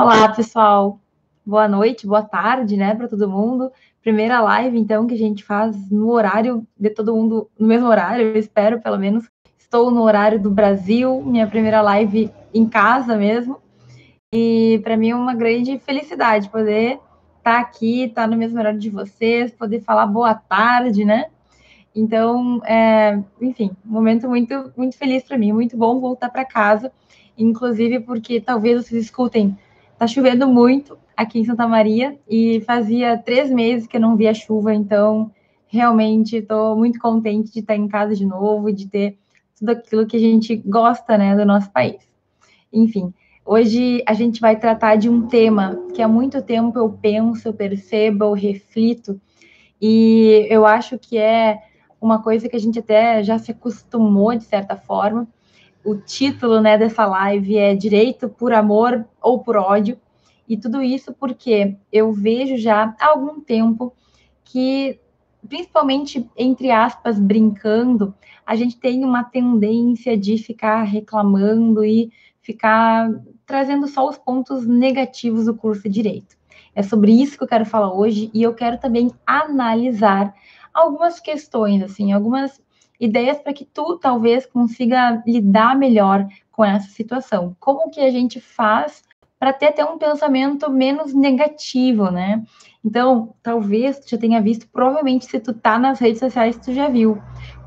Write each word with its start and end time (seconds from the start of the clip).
Olá, 0.00 0.28
pessoal. 0.28 1.00
Boa 1.44 1.66
noite, 1.66 2.06
boa 2.06 2.22
tarde, 2.22 2.76
né, 2.76 2.94
para 2.94 3.08
todo 3.08 3.28
mundo. 3.28 3.72
Primeira 4.00 4.40
live, 4.40 4.78
então, 4.78 5.08
que 5.08 5.14
a 5.14 5.18
gente 5.18 5.42
faz 5.42 5.90
no 5.90 6.12
horário 6.12 6.64
de 6.78 6.88
todo 6.90 7.16
mundo, 7.16 7.50
no 7.58 7.66
mesmo 7.66 7.88
horário, 7.88 8.26
eu 8.26 8.36
espero, 8.36 8.80
pelo 8.80 8.96
menos. 8.96 9.28
Estou 9.58 9.90
no 9.90 10.02
horário 10.02 10.40
do 10.40 10.52
Brasil, 10.52 11.20
minha 11.22 11.48
primeira 11.48 11.82
live 11.82 12.30
em 12.54 12.64
casa 12.64 13.16
mesmo. 13.16 13.60
E 14.32 14.80
para 14.84 14.96
mim 14.96 15.10
é 15.10 15.16
uma 15.16 15.34
grande 15.34 15.80
felicidade 15.80 16.48
poder 16.48 17.00
estar 17.38 17.54
tá 17.54 17.58
aqui, 17.58 18.04
estar 18.04 18.22
tá 18.22 18.28
no 18.28 18.36
mesmo 18.36 18.56
horário 18.56 18.78
de 18.78 18.90
vocês, 18.90 19.50
poder 19.50 19.80
falar 19.80 20.06
boa 20.06 20.32
tarde, 20.32 21.04
né? 21.04 21.24
Então, 21.92 22.60
é, 22.64 23.20
enfim, 23.40 23.72
momento 23.84 24.28
muito, 24.28 24.72
muito 24.76 24.96
feliz 24.96 25.24
para 25.24 25.36
mim, 25.36 25.52
muito 25.52 25.76
bom 25.76 25.98
voltar 25.98 26.30
para 26.30 26.44
casa, 26.44 26.92
inclusive 27.36 27.98
porque 27.98 28.40
talvez 28.40 28.86
vocês 28.86 29.06
escutem 29.06 29.58
Tá 29.98 30.06
chovendo 30.06 30.46
muito 30.46 30.96
aqui 31.16 31.40
em 31.40 31.44
Santa 31.44 31.66
Maria 31.66 32.16
e 32.28 32.60
fazia 32.60 33.18
três 33.18 33.50
meses 33.50 33.88
que 33.88 33.96
eu 33.96 34.00
não 34.00 34.16
via 34.16 34.32
chuva, 34.32 34.72
então 34.72 35.32
realmente 35.66 36.36
estou 36.36 36.76
muito 36.76 37.00
contente 37.00 37.52
de 37.52 37.58
estar 37.58 37.74
em 37.74 37.88
casa 37.88 38.14
de 38.14 38.24
novo 38.24 38.72
de 38.72 38.86
ter 38.86 39.18
tudo 39.58 39.70
aquilo 39.70 40.06
que 40.06 40.16
a 40.16 40.20
gente 40.20 40.54
gosta, 40.54 41.18
né, 41.18 41.34
do 41.34 41.44
nosso 41.44 41.72
país. 41.72 41.96
Enfim, 42.72 43.12
hoje 43.44 44.00
a 44.06 44.14
gente 44.14 44.40
vai 44.40 44.54
tratar 44.54 44.94
de 44.94 45.08
um 45.08 45.26
tema 45.26 45.76
que 45.92 46.00
há 46.00 46.06
muito 46.06 46.40
tempo 46.42 46.78
eu 46.78 46.88
penso, 46.90 47.48
eu 47.48 47.52
percebo, 47.52 48.26
eu 48.26 48.32
reflito 48.34 49.20
e 49.82 50.46
eu 50.48 50.64
acho 50.64 50.96
que 50.96 51.18
é 51.18 51.58
uma 52.00 52.22
coisa 52.22 52.48
que 52.48 52.54
a 52.54 52.60
gente 52.60 52.78
até 52.78 53.20
já 53.24 53.36
se 53.36 53.50
acostumou 53.50 54.32
de 54.36 54.44
certa 54.44 54.76
forma, 54.76 55.26
o 55.88 55.96
título 55.96 56.60
né, 56.60 56.76
dessa 56.76 57.06
live 57.06 57.56
é 57.56 57.74
Direito 57.74 58.28
por 58.28 58.52
Amor 58.52 59.06
ou 59.22 59.42
por 59.42 59.56
Ódio. 59.56 59.98
E 60.46 60.54
tudo 60.54 60.82
isso 60.82 61.14
porque 61.14 61.76
eu 61.90 62.12
vejo 62.12 62.58
já 62.58 62.94
há 63.00 63.06
algum 63.06 63.40
tempo 63.40 63.94
que, 64.44 65.00
principalmente, 65.48 66.28
entre 66.36 66.70
aspas, 66.70 67.18
brincando, 67.18 68.14
a 68.44 68.54
gente 68.54 68.76
tem 68.76 69.02
uma 69.02 69.24
tendência 69.24 70.14
de 70.14 70.36
ficar 70.36 70.82
reclamando 70.82 71.82
e 71.82 72.12
ficar 72.42 73.10
trazendo 73.46 73.88
só 73.88 74.06
os 74.06 74.18
pontos 74.18 74.66
negativos 74.66 75.46
do 75.46 75.54
curso 75.54 75.84
de 75.84 75.88
Direito. 75.88 76.36
É 76.74 76.82
sobre 76.82 77.12
isso 77.12 77.38
que 77.38 77.44
eu 77.44 77.48
quero 77.48 77.64
falar 77.64 77.94
hoje 77.94 78.30
e 78.34 78.42
eu 78.42 78.52
quero 78.52 78.76
também 78.76 79.10
analisar 79.26 80.34
algumas 80.74 81.18
questões, 81.18 81.82
assim, 81.82 82.12
algumas 82.12 82.60
ideias 83.00 83.38
para 83.38 83.52
que 83.52 83.64
tu 83.64 83.96
talvez 83.98 84.46
consiga 84.46 85.22
lidar 85.26 85.76
melhor 85.76 86.26
com 86.50 86.64
essa 86.64 86.88
situação. 86.88 87.56
Como 87.60 87.90
que 87.90 88.00
a 88.00 88.10
gente 88.10 88.40
faz 88.40 89.02
para 89.38 89.52
ter 89.52 89.66
até 89.66 89.84
um 89.84 89.98
pensamento 89.98 90.70
menos 90.70 91.14
negativo, 91.14 92.10
né? 92.10 92.42
Então, 92.84 93.34
talvez 93.42 94.00
tu 94.00 94.10
já 94.10 94.18
tenha 94.18 94.40
visto, 94.40 94.68
provavelmente 94.68 95.26
se 95.26 95.38
tu 95.38 95.52
tá 95.52 95.78
nas 95.78 96.00
redes 96.00 96.18
sociais, 96.18 96.58
tu 96.58 96.72
já 96.72 96.88
viu 96.88 97.18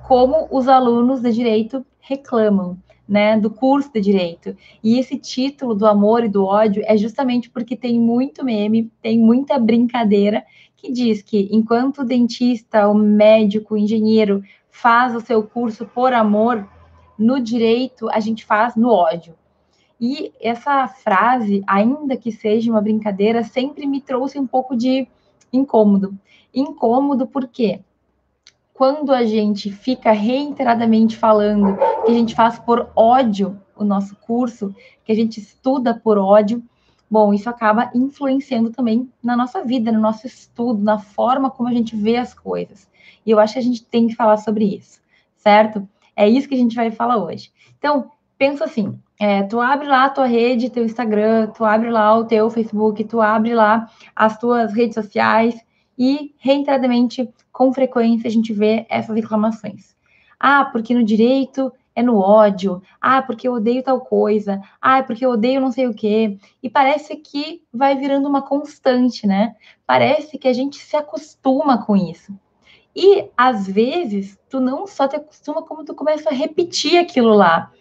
como 0.08 0.48
os 0.52 0.68
alunos 0.68 1.22
de 1.22 1.32
direito 1.32 1.86
reclamam, 2.02 2.78
né, 3.08 3.40
do 3.40 3.50
curso 3.50 3.92
de 3.94 4.02
direito. 4.02 4.56
E 4.84 5.00
esse 5.00 5.18
título 5.18 5.74
do 5.74 5.86
amor 5.86 6.24
e 6.24 6.30
do 6.30 6.44
ódio 6.44 6.84
é 6.86 6.98
justamente 6.98 7.50
porque 7.50 7.76
tem 7.76 8.00
muito 8.00 8.44
meme, 8.44 8.92
tem 9.02 9.20
muita 9.20 9.58
brincadeira 9.58 10.44
que 10.76 10.92
diz 10.92 11.22
que 11.22 11.48
enquanto 11.52 12.00
o 12.00 12.06
dentista, 12.06 12.88
o 12.88 12.94
médico, 12.94 13.76
o 13.76 13.78
engenheiro 13.78 14.44
faz 14.82 15.16
o 15.16 15.22
seu 15.22 15.44
curso 15.44 15.86
por 15.86 16.12
amor, 16.12 16.68
no 17.16 17.40
direito 17.40 18.10
a 18.10 18.20
gente 18.20 18.44
faz 18.44 18.76
no 18.76 18.90
ódio. 18.90 19.36
E 20.00 20.34
essa 20.42 20.88
frase, 20.88 21.64
ainda 21.68 22.18
que 22.18 22.32
seja 22.32 22.72
uma 22.72 22.82
brincadeira, 22.82 23.44
sempre 23.44 23.86
me 23.86 24.02
trouxe 24.02 24.40
um 24.40 24.48
pouco 24.48 24.76
de 24.76 25.08
incômodo. 25.54 26.18
Incômodo 26.52 27.28
porque 27.28 27.82
quando 28.74 29.14
a 29.14 29.24
gente 29.24 29.72
fica 29.72 30.12
reiteradamente 30.12 31.16
falando 31.16 31.78
que 32.04 32.12
a 32.12 32.16
gente 32.16 32.34
faz 32.34 32.58
por 32.58 32.90
ódio 32.96 33.62
o 33.76 33.84
nosso 33.84 34.16
curso, 34.16 34.74
que 35.06 35.12
a 35.12 35.16
gente 35.16 35.40
estuda 35.40 35.94
por 35.94 36.18
ódio, 36.18 36.64
bom, 37.12 37.34
isso 37.34 37.50
acaba 37.50 37.92
influenciando 37.94 38.70
também 38.70 39.12
na 39.22 39.36
nossa 39.36 39.62
vida, 39.62 39.92
no 39.92 40.00
nosso 40.00 40.26
estudo, 40.26 40.82
na 40.82 40.98
forma 40.98 41.52
como 41.52 41.68
a 41.68 41.74
gente 41.74 41.94
vê 41.94 42.16
as 42.16 42.34
coisas. 42.34 42.90
E 43.26 43.32
eu 43.32 43.38
acho 43.38 43.54
que 43.54 43.60
a 43.60 43.64
gente 43.64 43.84
tem 43.84 44.08
que 44.08 44.16
falar 44.16 44.38
sobre 44.38 44.64
isso, 44.64 45.02
certo? 45.36 45.86
É 46.16 46.30
isso 46.30 46.48
que 46.48 46.56
a 46.56 46.58
gente 46.58 46.74
vai 46.74 46.90
falar 46.90 47.18
hoje. 47.18 47.52
Então, 47.78 48.10
pensa 48.38 48.64
assim, 48.64 48.98
é, 49.20 49.44
tu 49.44 49.60
abre 49.60 49.88
lá 49.88 50.06
a 50.06 50.10
tua 50.10 50.26
rede, 50.26 50.70
teu 50.70 50.86
Instagram, 50.86 51.48
tu 51.48 51.66
abre 51.66 51.90
lá 51.90 52.18
o 52.18 52.24
teu 52.24 52.50
Facebook, 52.50 53.04
tu 53.04 53.20
abre 53.20 53.54
lá 53.54 53.90
as 54.16 54.38
tuas 54.38 54.74
redes 54.74 54.96
sociais 54.96 55.60
e, 55.98 56.34
reiteradamente, 56.40 57.30
com 57.52 57.74
frequência, 57.74 58.30
a 58.30 58.32
gente 58.32 58.54
vê 58.54 58.86
essas 58.90 59.14
reclamações. 59.14 59.96
Ah, 60.40 60.64
porque 60.64 60.94
no 60.94 61.04
direito 61.04 61.72
é 61.96 62.02
no 62.02 62.18
ódio. 62.18 62.82
Ah, 63.00 63.22
porque 63.22 63.48
eu 63.48 63.54
odeio 63.54 63.84
tal 63.84 64.02
coisa. 64.02 64.62
Ah, 64.82 65.04
porque 65.04 65.26
eu 65.26 65.32
odeio 65.32 65.62
não 65.62 65.72
sei 65.72 65.88
o 65.88 65.94
quê. 65.94 66.38
E 66.62 66.70
parece 66.70 67.16
que 67.16 67.62
vai 67.74 67.96
virando 67.98 68.28
uma 68.28 68.42
constante, 68.42 69.28
né? 69.28 69.56
Parece 69.86 70.38
que 70.38 70.48
a 70.48 70.54
gente 70.54 70.78
se 70.78 70.96
acostuma 70.96 71.86
com 71.86 71.96
isso. 71.96 72.34
E 72.96 73.30
às 73.38 73.68
vezes 73.68 74.38
tu 74.50 74.60
não 74.60 74.86
só 74.86 75.08
te 75.08 75.16
acostuma, 75.16 75.64
como 75.64 75.86
tu 75.86 75.94
começa 75.94 76.30
a 76.30 76.34
repetir 76.34 76.98
aquilo 76.98 77.34
lá. 77.34 77.72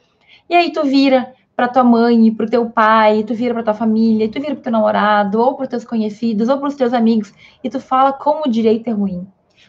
E 0.49 0.55
aí 0.55 0.73
tu 0.73 0.85
vira 0.85 1.35
para 1.61 1.69
tua 1.69 1.85
mãe, 1.85 2.33
para 2.33 2.47
o 2.47 2.49
teu 2.49 2.71
pai, 2.71 3.23
tu 3.23 3.35
vira 3.35 3.53
para 3.53 3.63
tua 3.63 3.75
família, 3.75 4.31
tu 4.31 4.41
vira 4.41 4.55
para 4.55 4.65
teu 4.65 4.73
namorado, 4.73 5.41
ou 5.41 5.55
para 5.55 5.67
teus 5.67 5.85
conhecidos, 5.85 6.49
ou 6.49 6.59
para 6.59 6.69
os 6.69 6.75
teus 6.75 6.95
amigos, 6.95 7.35
e 7.63 7.69
tu 7.69 7.79
fala 7.79 8.15
como 8.15 8.45
o 8.47 8.51
direito 8.51 8.89
é 8.89 8.93
ruim. 8.93 9.27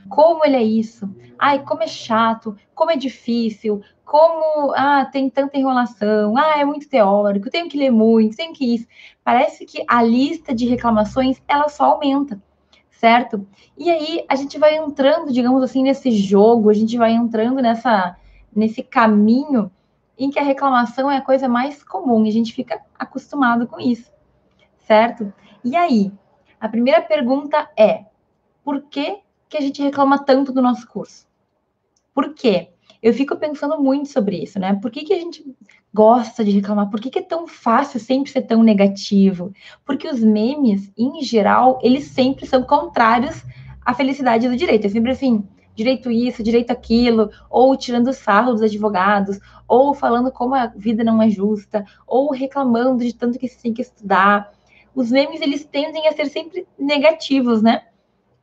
Como 0.07 0.45
ele 0.45 0.55
é 0.55 0.63
isso? 0.63 1.13
Ai, 1.37 1.63
como 1.63 1.83
é 1.83 1.87
chato, 1.87 2.55
como 2.73 2.91
é 2.91 2.95
difícil, 2.95 3.81
como 4.11 4.73
ah, 4.75 5.05
tem 5.05 5.29
tanta 5.29 5.57
enrolação, 5.57 6.35
ah, 6.35 6.59
é 6.59 6.65
muito 6.65 6.89
teórico, 6.89 7.49
tenho 7.49 7.69
que 7.69 7.77
ler 7.77 7.91
muito, 7.91 8.35
tenho 8.35 8.51
que 8.51 8.75
isso. 8.75 8.85
Parece 9.23 9.65
que 9.65 9.85
a 9.87 10.03
lista 10.03 10.53
de 10.53 10.65
reclamações 10.65 11.41
ela 11.47 11.69
só 11.69 11.85
aumenta 11.85 12.37
certo? 12.89 13.47
E 13.77 13.89
aí 13.89 14.25
a 14.27 14.35
gente 14.35 14.59
vai 14.59 14.75
entrando, 14.75 15.31
digamos 15.31 15.63
assim, 15.63 15.81
nesse 15.81 16.11
jogo, 16.11 16.69
a 16.69 16.73
gente 16.73 16.97
vai 16.97 17.13
entrando 17.13 17.61
nessa 17.61 18.17
nesse 18.53 18.83
caminho 18.83 19.71
em 20.19 20.29
que 20.29 20.37
a 20.37 20.43
reclamação 20.43 21.09
é 21.09 21.15
a 21.15 21.21
coisa 21.21 21.47
mais 21.47 21.81
comum 21.81 22.25
e 22.25 22.29
a 22.29 22.33
gente 22.33 22.53
fica 22.53 22.81
acostumado 22.99 23.65
com 23.65 23.79
isso, 23.79 24.11
certo? 24.81 25.33
E 25.63 25.73
aí, 25.73 26.11
a 26.59 26.67
primeira 26.67 27.01
pergunta 27.01 27.71
é: 27.77 28.05
por 28.61 28.81
que, 28.83 29.19
que 29.47 29.57
a 29.57 29.61
gente 29.61 29.81
reclama 29.81 30.19
tanto 30.19 30.51
do 30.51 30.61
nosso 30.61 30.85
curso? 30.85 31.25
Por 32.13 32.33
quê? 32.33 32.71
Eu 33.01 33.13
fico 33.13 33.35
pensando 33.35 33.81
muito 33.81 34.09
sobre 34.09 34.43
isso, 34.43 34.59
né? 34.59 34.77
Por 34.79 34.91
que, 34.91 35.03
que 35.03 35.13
a 35.13 35.19
gente 35.19 35.43
gosta 35.91 36.43
de 36.43 36.51
reclamar? 36.51 36.89
Por 36.89 37.01
que, 37.01 37.09
que 37.09 37.19
é 37.19 37.23
tão 37.23 37.47
fácil 37.47 37.99
sempre 37.99 38.31
ser 38.31 38.43
tão 38.43 38.61
negativo? 38.61 39.51
Porque 39.83 40.07
os 40.07 40.19
memes, 40.19 40.91
em 40.95 41.21
geral, 41.23 41.79
eles 41.81 42.05
sempre 42.05 42.45
são 42.45 42.61
contrários 42.63 43.43
à 43.83 43.93
felicidade 43.93 44.47
do 44.47 44.55
direito. 44.55 44.85
É 44.85 44.89
sempre 44.89 45.11
assim, 45.11 45.43
direito 45.73 46.11
isso, 46.11 46.43
direito 46.43 46.69
aquilo, 46.69 47.31
ou 47.49 47.75
tirando 47.75 48.13
sarro 48.13 48.53
dos 48.53 48.61
advogados, 48.61 49.39
ou 49.67 49.95
falando 49.95 50.31
como 50.31 50.53
a 50.53 50.67
vida 50.67 51.03
não 51.03 51.19
é 51.21 51.29
justa, 51.29 51.83
ou 52.05 52.31
reclamando 52.31 53.03
de 53.03 53.15
tanto 53.15 53.39
que 53.39 53.47
se 53.47 53.61
tem 53.61 53.73
que 53.73 53.81
estudar. 53.81 54.51
Os 54.93 55.09
memes, 55.09 55.41
eles 55.41 55.65
tendem 55.65 56.07
a 56.07 56.11
ser 56.11 56.27
sempre 56.27 56.67
negativos, 56.77 57.63
né? 57.63 57.85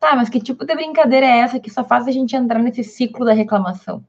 Tá, 0.00 0.16
mas 0.16 0.28
que 0.28 0.40
tipo 0.40 0.64
de 0.64 0.74
brincadeira 0.74 1.26
é 1.26 1.38
essa 1.38 1.60
que 1.60 1.70
só 1.70 1.84
faz 1.84 2.08
a 2.08 2.10
gente 2.10 2.34
entrar 2.34 2.60
nesse 2.60 2.82
ciclo 2.82 3.24
da 3.24 3.32
reclamação? 3.32 4.04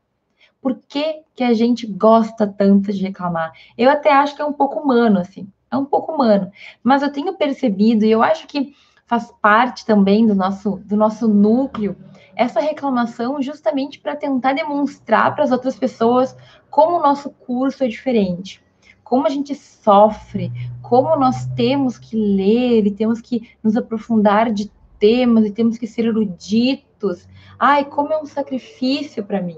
Por 0.62 0.76
que, 0.88 1.22
que 1.36 1.44
a 1.44 1.54
gente 1.54 1.88
gosta 1.88 2.46
tanto 2.46 2.92
de 2.92 3.02
reclamar? 3.02 3.54
Eu 3.78 3.90
até 3.90 4.12
acho 4.12 4.36
que 4.36 4.42
é 4.42 4.46
um 4.46 4.54
pouco 4.54 4.80
humano, 4.80 5.20
assim, 5.20 5.48
é 5.72 5.78
um 5.78 5.86
pouco 5.86 6.12
humano. 6.12 6.52
Mas 6.84 7.02
eu 7.02 7.12
tenho 7.12 7.36
percebido, 7.36 8.06
e 8.06 8.12
eu 8.12 8.22
acho 8.22 8.48
que 8.48 8.76
faz 9.08 9.32
parte 9.42 9.86
também 9.86 10.28
do 10.28 10.36
nosso, 10.36 10.82
do 10.86 10.96
nosso 10.96 11.28
núcleo, 11.28 11.96
essa 12.36 12.60
reclamação 12.60 13.42
justamente 13.42 14.00
para 14.00 14.16
tentar 14.16 14.54
demonstrar 14.54 15.34
para 15.34 15.44
as 15.44 15.52
outras 15.52 15.78
pessoas 15.78 16.36
como 16.70 16.98
o 16.98 17.02
nosso 17.02 17.30
curso 17.32 17.84
é 17.84 17.88
diferente, 17.88 18.62
como 19.04 19.26
a 19.26 19.30
gente 19.30 19.56
sofre, 19.56 20.52
como 20.82 21.16
nós 21.16 21.48
temos 21.56 21.98
que 21.98 22.16
ler 22.16 22.86
e 22.86 22.92
temos 22.92 23.20
que 23.20 23.50
nos 23.64 23.76
aprofundar 23.76 24.52
de 24.52 24.72
temas 25.00 25.46
e 25.46 25.52
temos 25.52 25.78
que 25.78 25.88
ser 25.88 26.06
eruditos. 26.06 27.28
Ai, 27.58 27.86
como 27.86 28.14
é 28.14 28.22
um 28.22 28.26
sacrifício 28.26 29.24
para 29.26 29.42
mim 29.42 29.58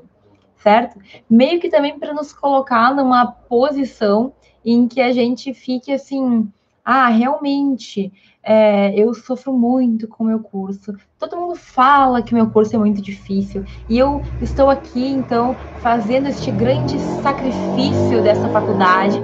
certo? 0.62 1.00
Meio 1.30 1.60
que 1.60 1.70
também 1.70 1.98
para 2.00 2.14
nos 2.14 2.34
colocar 2.34 2.94
numa 2.96 3.26
posição 3.32 4.34
em 4.64 4.88
que 4.88 5.02
a 5.02 5.12
gente 5.12 5.54
fique 5.54 5.92
assim, 5.92 6.52
ah, 6.86 7.08
realmente, 7.10 8.12
é, 8.44 8.94
eu 9.00 9.14
sofro 9.14 9.54
muito 9.54 10.08
com 10.08 10.24
o 10.24 10.28
meu 10.28 10.40
curso. 10.40 10.94
Todo 11.18 11.38
mundo 11.38 11.56
fala 11.56 12.22
que 12.24 12.34
meu 12.34 12.50
curso 12.52 12.76
é 12.76 12.80
muito 12.80 13.02
difícil. 13.02 13.64
E 13.90 13.98
eu 13.98 14.22
estou 14.40 14.70
aqui, 14.70 15.08
então, 15.08 15.56
fazendo 15.78 16.28
este 16.28 16.52
grande 16.52 17.00
sacrifício 17.00 18.22
dessa 18.24 18.50
faculdade. 18.50 19.18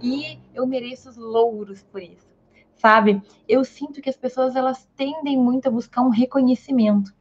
E 0.00 0.38
eu 0.54 0.66
mereço 0.66 1.08
os 1.10 1.16
louros 1.16 1.82
por 1.84 2.02
isso. 2.02 2.30
sabe? 2.74 3.22
Eu 3.48 3.64
sinto 3.64 4.00
que 4.00 4.10
as 4.10 4.16
pessoas 4.16 4.56
elas 4.56 4.88
tendem 4.96 5.38
muito 5.38 5.68
a 5.68 5.70
buscar 5.70 6.02
um 6.02 6.08
reconhecimento. 6.10 7.12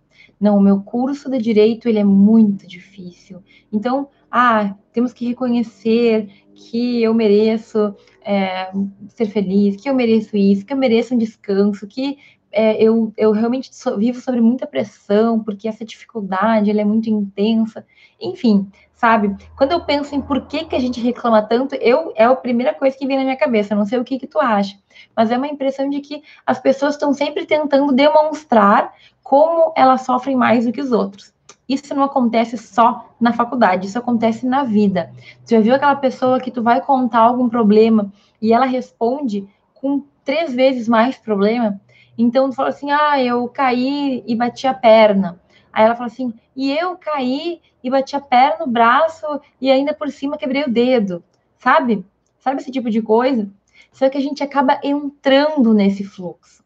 Não, 0.42 0.58
o 0.58 0.62
meu 0.62 0.82
curso 0.82 1.30
de 1.30 1.38
direito 1.38 1.88
ele 1.88 2.00
é 2.00 2.04
muito 2.04 2.68
difícil. 2.68 3.44
Então, 3.72 4.10
ah, 4.32 4.76
temos 4.92 5.14
que 5.14 5.28
reconhecer 5.28 6.28
que 6.56 7.04
eu 7.04 7.14
mereço 7.14 7.96
é, 8.26 8.72
ser 9.10 9.28
feliz, 9.28 9.76
que 9.76 9.88
eu 9.88 9.94
mereço 9.94 10.36
isso, 10.36 10.66
que 10.66 10.74
eu 10.74 10.78
mereço 10.78 11.14
um 11.14 11.18
descanso, 11.18 11.86
que 11.86 12.18
é, 12.52 12.82
eu, 12.84 13.14
eu 13.16 13.32
realmente 13.32 13.70
vivo 13.98 14.20
sobre 14.20 14.42
muita 14.42 14.66
pressão, 14.66 15.44
porque 15.44 15.68
essa 15.68 15.86
dificuldade 15.86 16.72
ela 16.72 16.82
é 16.82 16.86
muito 16.86 17.10
intensa. 17.10 17.86
Enfim, 18.20 18.68
sabe? 19.01 19.36
Quando 19.57 19.71
eu 19.71 19.81
penso 19.81 20.13
em 20.13 20.21
por 20.21 20.42
que, 20.45 20.63
que 20.63 20.75
a 20.75 20.80
gente 20.80 21.01
reclama 21.01 21.42
tanto, 21.42 21.74
eu 21.74 22.13
é 22.15 22.24
a 22.24 22.36
primeira 22.36 22.71
coisa 22.71 22.95
que 22.95 23.07
vem 23.07 23.18
na 23.18 23.24
minha 23.24 23.36
cabeça. 23.36 23.74
Não 23.74 23.83
sei 23.83 23.98
o 23.98 24.03
que, 24.03 24.19
que 24.19 24.27
tu 24.27 24.39
acha, 24.39 24.77
mas 25.18 25.31
é 25.31 25.38
uma 25.38 25.48
impressão 25.48 25.89
de 25.89 26.01
que 26.01 26.21
as 26.45 26.59
pessoas 26.59 26.94
estão 26.94 27.12
sempre 27.12 27.48
tentando 27.48 27.92
demonstrar 27.92 28.94
como 29.24 29.74
elas 29.75 30.01
sofrem 30.01 30.36
mais 30.36 30.68
do 30.68 30.71
que 30.71 30.80
os 30.80 30.92
outros. 30.92 31.33
Isso 31.68 31.95
não 31.95 32.03
acontece 32.03 32.59
só 32.59 33.09
na 33.19 33.33
faculdade, 33.33 33.88
isso 33.88 33.98
acontece 33.98 34.45
na 34.45 34.63
vida. 34.63 35.12
Você 35.44 35.56
já 35.56 35.62
viu 35.62 35.74
aquela 35.74 35.95
pessoa 35.95 36.39
que 36.39 36.51
tu 36.51 36.62
vai 36.62 36.80
contar 36.80 37.21
algum 37.21 37.50
problema 37.50 38.13
e 38.39 38.53
ela 38.53 38.68
responde 38.68 39.48
com 39.74 40.03
três 40.24 40.53
vezes 40.53 40.88
mais 40.88 41.18
problema? 41.18 41.81
Então, 42.15 42.51
tu 42.51 42.56
fala 42.56 42.69
assim, 42.69 42.92
ah, 42.92 43.19
eu 43.19 43.48
caí 43.48 44.24
e 44.27 44.36
bati 44.36 44.68
a 44.68 44.75
perna. 44.75 45.42
Aí 45.72 45.86
ela 45.86 45.96
fala 45.96 46.08
assim, 46.08 46.34
e 46.56 46.72
eu 46.72 46.98
caí 46.98 47.62
e 47.84 47.90
bati 47.90 48.16
a 48.16 48.22
perna 48.22 48.66
no 48.66 48.72
braço 48.72 49.26
e 49.60 49.72
ainda 49.72 49.94
por 49.94 50.10
cima 50.10 50.38
quebrei 50.38 50.64
o 50.64 50.70
dedo, 50.70 51.24
sabe? 51.58 52.06
Sabe 52.40 52.62
esse 52.62 52.72
tipo 52.72 52.90
de 52.90 53.02
coisa? 53.02 53.50
Só 53.92 54.10
que 54.10 54.18
a 54.18 54.22
gente 54.22 54.44
acaba 54.44 54.80
entrando 54.84 55.74
nesse 55.74 56.04
fluxo. 56.04 56.62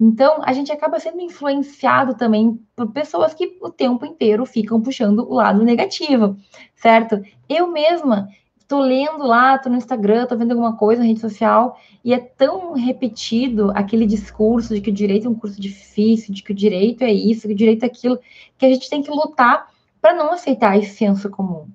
Então, 0.00 0.40
a 0.42 0.52
gente 0.52 0.72
acaba 0.72 0.98
sendo 0.98 1.20
influenciado 1.20 2.16
também 2.16 2.60
por 2.74 2.90
pessoas 2.90 3.34
que 3.34 3.56
o 3.60 3.70
tempo 3.70 4.04
inteiro 4.04 4.44
ficam 4.44 4.80
puxando 4.80 5.20
o 5.20 5.34
lado 5.34 5.62
negativo, 5.62 6.36
certo? 6.74 7.22
Eu 7.48 7.68
mesma 7.68 8.28
tô 8.72 8.80
lendo 8.80 9.26
lá, 9.26 9.58
tô 9.58 9.68
no 9.68 9.76
Instagram, 9.76 10.24
tô 10.24 10.34
vendo 10.34 10.52
alguma 10.52 10.74
coisa 10.74 11.02
na 11.02 11.06
rede 11.06 11.20
social, 11.20 11.78
e 12.02 12.14
é 12.14 12.18
tão 12.18 12.72
repetido 12.72 13.70
aquele 13.74 14.06
discurso 14.06 14.74
de 14.74 14.80
que 14.80 14.88
o 14.88 14.92
direito 14.94 15.26
é 15.26 15.30
um 15.30 15.34
curso 15.34 15.60
difícil, 15.60 16.32
de 16.32 16.42
que 16.42 16.52
o 16.52 16.54
direito 16.54 17.04
é 17.04 17.12
isso, 17.12 17.46
que 17.46 17.52
o 17.52 17.56
direito 17.56 17.82
é 17.82 17.86
aquilo, 17.86 18.18
que 18.56 18.64
a 18.64 18.70
gente 18.70 18.88
tem 18.88 19.02
que 19.02 19.10
lutar 19.10 19.66
para 20.00 20.14
não 20.14 20.32
aceitar 20.32 20.78
esse 20.78 20.96
senso 20.96 21.28
comum. 21.28 21.66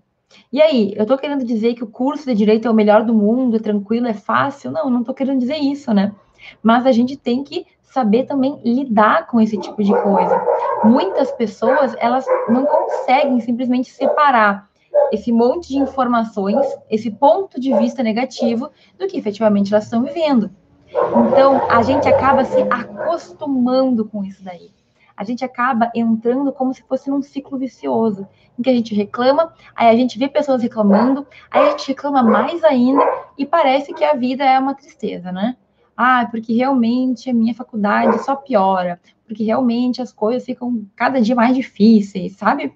E 0.52 0.60
aí, 0.60 0.92
eu 0.96 1.06
tô 1.06 1.16
querendo 1.20 1.46
dizer 1.46 1.76
que 1.76 1.84
o 1.84 1.88
curso 1.88 2.26
de 2.26 2.34
direito 2.34 2.68
é 2.68 2.72
o 2.72 2.74
melhor 2.74 3.06
do 3.06 3.14
mundo, 3.14 3.58
é 3.58 3.60
tranquilo, 3.60 4.08
é 4.08 4.16
fácil? 4.16 4.72
Não, 4.72 4.90
não 4.90 5.04
tô 5.04 5.14
querendo 5.14 5.38
dizer 5.38 5.58
isso, 5.58 5.94
né? 5.94 6.16
Mas 6.64 6.88
a 6.88 6.92
gente 6.92 7.16
tem 7.16 7.44
que 7.44 7.68
saber 7.84 8.24
também 8.24 8.60
lidar 8.66 9.28
com 9.28 9.40
esse 9.40 9.56
tipo 9.60 9.84
de 9.84 9.94
coisa. 10.02 10.44
Muitas 10.84 11.32
pessoas, 11.34 11.96
elas 12.00 12.26
não 12.50 12.66
conseguem 12.66 13.40
simplesmente 13.40 13.92
separar 13.92 14.68
esse 15.12 15.32
monte 15.32 15.70
de 15.70 15.78
informações, 15.78 16.66
esse 16.90 17.10
ponto 17.12 17.60
de 17.60 17.74
vista 17.78 18.04
negativo 18.04 18.70
do 18.98 19.08
que 19.08 19.18
efetivamente 19.18 19.74
elas 19.74 19.86
estão 19.86 20.04
vivendo. 20.04 20.50
Então, 20.88 21.70
a 21.70 21.82
gente 21.82 22.08
acaba 22.08 22.46
se 22.46 22.62
acostumando 22.70 24.06
com 24.06 24.24
isso 24.24 24.44
daí. 24.44 24.72
A 25.16 25.24
gente 25.24 25.44
acaba 25.44 25.92
entrando 25.96 26.52
como 26.52 26.74
se 26.74 26.84
fosse 26.84 27.10
num 27.10 27.22
ciclo 27.22 27.58
vicioso, 27.58 28.28
em 28.58 28.62
que 28.62 28.70
a 28.70 28.74
gente 28.74 28.94
reclama, 28.94 29.52
aí 29.76 29.90
a 29.90 29.96
gente 29.96 30.18
vê 30.20 30.28
pessoas 30.28 30.62
reclamando, 30.62 31.26
aí 31.50 31.68
a 31.68 31.72
gente 31.72 31.88
reclama 31.88 32.22
mais 32.22 32.64
ainda 32.64 33.04
e 33.38 33.46
parece 33.46 33.94
que 33.94 34.04
a 34.04 34.14
vida 34.14 34.44
é 34.44 34.60
uma 34.60 34.76
tristeza, 34.76 35.32
né? 35.32 35.58
Ah, 35.96 36.28
porque 36.30 36.54
realmente 36.54 37.30
a 37.30 37.34
minha 37.34 37.56
faculdade 37.56 38.24
só 38.24 38.36
piora, 38.36 39.00
porque 39.26 39.44
realmente 39.44 40.02
as 40.02 40.14
coisas 40.14 40.46
ficam 40.46 40.86
cada 40.96 41.20
dia 41.20 41.36
mais 41.36 41.56
difíceis, 41.56 42.34
sabe? 42.36 42.74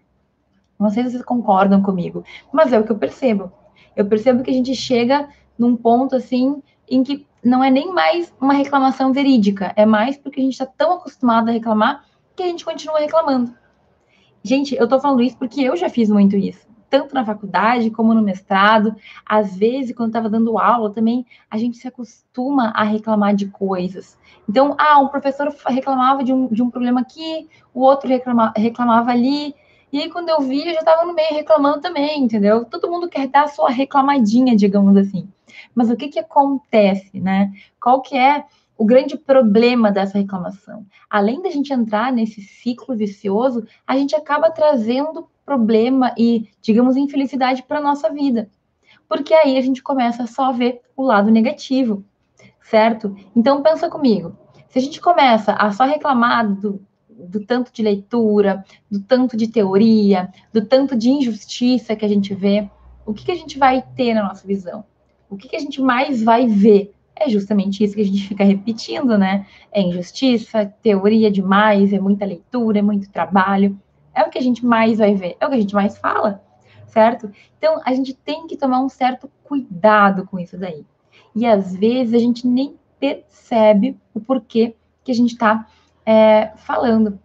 Não 0.81 0.89
sei 0.89 1.03
se 1.03 1.11
vocês 1.11 1.23
concordam 1.23 1.81
comigo, 1.81 2.23
mas 2.51 2.73
é 2.73 2.79
o 2.79 2.83
que 2.83 2.91
eu 2.91 2.97
percebo. 2.97 3.51
Eu 3.95 4.05
percebo 4.05 4.43
que 4.43 4.49
a 4.49 4.53
gente 4.53 4.73
chega 4.73 5.29
num 5.57 5.75
ponto 5.75 6.15
assim 6.15 6.61
em 6.89 7.03
que 7.03 7.27
não 7.43 7.63
é 7.63 7.69
nem 7.69 7.93
mais 7.93 8.33
uma 8.39 8.53
reclamação 8.53 9.13
verídica, 9.13 9.73
é 9.75 9.85
mais 9.85 10.17
porque 10.17 10.39
a 10.39 10.43
gente 10.43 10.53
está 10.53 10.65
tão 10.65 10.93
acostumado 10.93 11.49
a 11.49 11.51
reclamar 11.51 12.03
que 12.35 12.43
a 12.43 12.47
gente 12.47 12.65
continua 12.65 12.99
reclamando. 12.99 13.53
Gente, 14.43 14.75
eu 14.75 14.87
tô 14.87 14.99
falando 14.99 15.21
isso 15.21 15.37
porque 15.37 15.61
eu 15.61 15.75
já 15.75 15.87
fiz 15.87 16.09
muito 16.09 16.35
isso, 16.35 16.67
tanto 16.89 17.13
na 17.13 17.23
faculdade 17.23 17.91
como 17.91 18.13
no 18.13 18.21
mestrado. 18.21 18.95
Às 19.25 19.55
vezes, 19.55 19.95
quando 19.95 20.09
estava 20.09 20.29
dando 20.29 20.57
aula 20.57 20.91
também, 20.91 21.25
a 21.49 21.57
gente 21.57 21.77
se 21.77 21.87
acostuma 21.87 22.69
a 22.69 22.83
reclamar 22.83 23.35
de 23.35 23.47
coisas. 23.47 24.17
Então, 24.49 24.75
ah, 24.79 24.99
um 24.99 25.07
professor 25.07 25.53
reclamava 25.67 26.23
de 26.23 26.33
um, 26.33 26.47
de 26.47 26.61
um 26.61 26.69
problema 26.69 27.01
aqui, 27.01 27.47
o 27.73 27.81
outro 27.81 28.09
reclama, 28.09 28.51
reclamava 28.55 29.11
ali, 29.11 29.55
e 29.91 29.99
aí, 29.99 30.09
quando 30.09 30.29
eu 30.29 30.39
vi, 30.39 30.65
eu 30.65 30.73
já 30.73 30.79
estava 30.79 31.05
no 31.05 31.13
meio 31.13 31.33
reclamando 31.33 31.81
também, 31.81 32.23
entendeu? 32.23 32.63
Todo 32.63 32.89
mundo 32.89 33.09
quer 33.09 33.27
dar 33.27 33.43
a 33.43 33.47
sua 33.47 33.69
reclamadinha, 33.69 34.55
digamos 34.55 34.95
assim. 34.95 35.27
Mas 35.75 35.89
o 35.89 35.97
que 35.97 36.07
que 36.07 36.19
acontece, 36.19 37.19
né? 37.19 37.51
Qual 37.81 38.01
que 38.01 38.17
é 38.17 38.45
o 38.77 38.85
grande 38.85 39.17
problema 39.17 39.91
dessa 39.91 40.17
reclamação? 40.17 40.85
Além 41.09 41.41
da 41.41 41.49
gente 41.49 41.73
entrar 41.73 42.11
nesse 42.13 42.41
ciclo 42.41 42.95
vicioso, 42.95 43.67
a 43.85 43.97
gente 43.97 44.15
acaba 44.15 44.49
trazendo 44.49 45.27
problema 45.45 46.13
e, 46.17 46.49
digamos, 46.61 46.95
infelicidade 46.95 47.63
para 47.63 47.81
nossa 47.81 48.09
vida. 48.09 48.49
Porque 49.09 49.33
aí 49.33 49.57
a 49.57 49.61
gente 49.61 49.83
começa 49.83 50.25
só 50.25 50.45
a 50.45 50.51
ver 50.53 50.81
o 50.95 51.03
lado 51.03 51.29
negativo, 51.29 52.05
certo? 52.61 53.13
Então 53.35 53.61
pensa 53.61 53.89
comigo. 53.89 54.38
Se 54.69 54.79
a 54.79 54.81
gente 54.81 55.01
começa 55.01 55.51
a 55.51 55.69
só 55.73 55.83
reclamar 55.83 56.49
do, 56.49 56.81
do 57.27 57.45
tanto 57.45 57.71
de 57.71 57.81
leitura, 57.81 58.63
do 58.89 59.00
tanto 59.00 59.38
de 59.38 59.47
teoria, 59.47 60.29
do 60.53 60.65
tanto 60.65 60.95
de 60.95 61.09
injustiça 61.09 61.95
que 61.95 62.06
a 62.06 62.07
gente 62.07 62.33
vê, 62.33 62.69
o 63.06 63.13
que, 63.13 63.25
que 63.25 63.31
a 63.31 63.35
gente 63.35 63.57
vai 63.57 63.83
ter 63.95 64.13
na 64.13 64.23
nossa 64.23 64.45
visão? 64.45 64.83
O 65.29 65.38
que, 65.38 65.47
que 65.47 65.56
a 65.56 65.59
gente 65.59 65.81
mais 65.81 66.21
vai 66.21 66.47
ver? 66.47 66.94
É 67.15 67.29
justamente 67.29 67.83
isso 67.83 67.95
que 67.95 68.01
a 68.01 68.06
gente 68.06 68.27
fica 68.27 68.44
repetindo, 68.44 69.18
né? 69.18 69.45
É 69.71 69.81
injustiça, 69.81 70.65
teoria 70.81 71.31
demais, 71.31 71.94
é 71.94 72.00
muita 72.00 72.25
leitura, 72.25 72.79
é 72.79 72.81
muito 72.81 73.09
trabalho. 73.09 73.79
É 74.13 74.24
o 74.24 74.29
que 74.29 74.38
a 74.38 74.41
gente 74.41 74.65
mais 74.65 74.97
vai 74.97 75.15
ver, 75.15 75.38
é 75.39 75.45
o 75.45 75.50
que 75.50 75.56
a 75.56 75.59
gente 75.59 75.74
mais 75.74 75.97
fala, 75.97 76.44
certo? 76.88 77.31
Então, 77.57 77.81
a 77.85 77.94
gente 77.94 78.13
tem 78.13 78.47
que 78.47 78.57
tomar 78.57 78.81
um 78.81 78.89
certo 78.89 79.29
cuidado 79.44 80.25
com 80.25 80.39
isso 80.39 80.57
daí. 80.57 80.85
E 81.35 81.45
às 81.45 81.75
vezes 81.75 82.13
a 82.13 82.19
gente 82.19 82.45
nem 82.45 82.75
percebe 83.00 83.98
o 84.13 84.19
porquê 84.19 84.75
que 85.03 85.12
a 85.12 85.15
gente 85.15 85.31
está 85.31 85.67
é, 86.05 86.51
falando. 86.58 87.20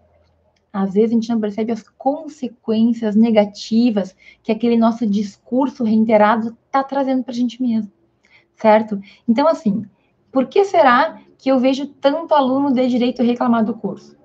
Às 0.73 0.92
vezes 0.92 1.11
a 1.11 1.14
gente 1.14 1.28
não 1.30 1.40
percebe 1.40 1.73
as 1.73 1.83
consequências 1.83 3.16
negativas 3.16 4.14
que 4.42 4.52
aquele 4.52 4.76
nosso 4.76 5.06
discurso 5.06 5.85
reiterado 5.85 6.56
está 6.66 6.85
trazendo 6.85 7.23
para 7.25 7.33
a 7.33 7.37
gente 7.37 7.62
mesmo, 7.62 7.90
certo? 8.56 9.00
Então, 9.26 9.49
assim, 9.49 9.87
por 10.30 10.47
que 10.47 10.64
será 10.64 11.18
que 11.38 11.50
eu 11.50 11.59
vejo 11.59 11.87
tanto 11.87 12.35
aluno 12.35 12.75
de 12.75 12.87
direito 12.88 13.23
reclamar 13.23 13.64
do 13.64 13.75
curso? 13.75 14.16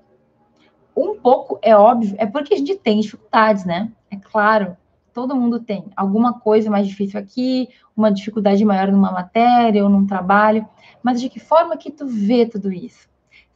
Um 0.95 1.15
pouco, 1.17 1.57
é 1.61 1.75
óbvio, 1.75 2.15
é 2.17 2.25
porque 2.25 2.53
a 2.53 2.57
gente 2.57 2.75
tem 2.75 2.99
dificuldades, 2.99 3.63
né? 3.63 3.89
É 4.09 4.17
claro, 4.17 4.75
todo 5.13 5.35
mundo 5.35 5.59
tem 5.59 5.85
alguma 5.95 6.39
coisa 6.39 6.69
mais 6.69 6.87
difícil 6.87 7.19
aqui, 7.19 7.69
uma 7.95 8.11
dificuldade 8.11 8.63
maior 8.65 8.91
numa 8.91 9.11
matéria 9.11 9.83
ou 9.83 9.89
num 9.89 10.05
trabalho, 10.05 10.67
mas 11.01 11.21
de 11.21 11.29
que 11.29 11.39
forma 11.39 11.77
que 11.77 11.91
tu 11.91 12.05
vê 12.05 12.45
tudo 12.45 12.71
isso? 12.71 13.10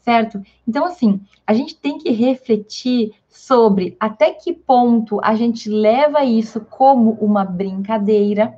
Certo? 0.05 0.39
Então, 0.67 0.85
assim, 0.85 1.19
a 1.47 1.53
gente 1.53 1.75
tem 1.75 1.97
que 1.97 2.11
refletir 2.11 3.13
sobre 3.27 3.97
até 3.99 4.31
que 4.31 4.53
ponto 4.53 5.19
a 5.23 5.35
gente 5.35 5.67
leva 5.67 6.23
isso 6.23 6.61
como 6.61 7.13
uma 7.13 7.43
brincadeira, 7.43 8.55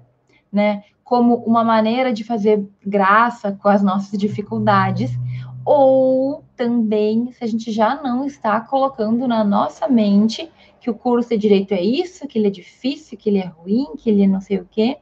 né? 0.51 0.83
Como 1.05 1.35
uma 1.35 1.63
maneira 1.63 2.11
de 2.11 2.25
fazer 2.25 2.67
graça 2.85 3.53
com 3.53 3.69
as 3.69 3.81
nossas 3.81 4.19
dificuldades, 4.19 5.17
ou 5.63 6.43
também 6.55 7.31
se 7.31 7.43
a 7.43 7.47
gente 7.47 7.71
já 7.71 7.95
não 8.01 8.25
está 8.25 8.59
colocando 8.59 9.25
na 9.25 9.43
nossa 9.43 9.87
mente 9.87 10.51
que 10.81 10.89
o 10.89 10.93
curso 10.93 11.29
de 11.29 11.37
direito 11.37 11.73
é 11.73 11.81
isso, 11.81 12.27
que 12.27 12.37
ele 12.37 12.47
é 12.47 12.51
difícil, 12.51 13.17
que 13.17 13.29
ele 13.29 13.39
é 13.39 13.45
ruim, 13.45 13.95
que 13.97 14.09
ele 14.09 14.23
é 14.23 14.27
não 14.27 14.41
sei 14.41 14.59
o 14.59 14.67
quê, 14.69 14.97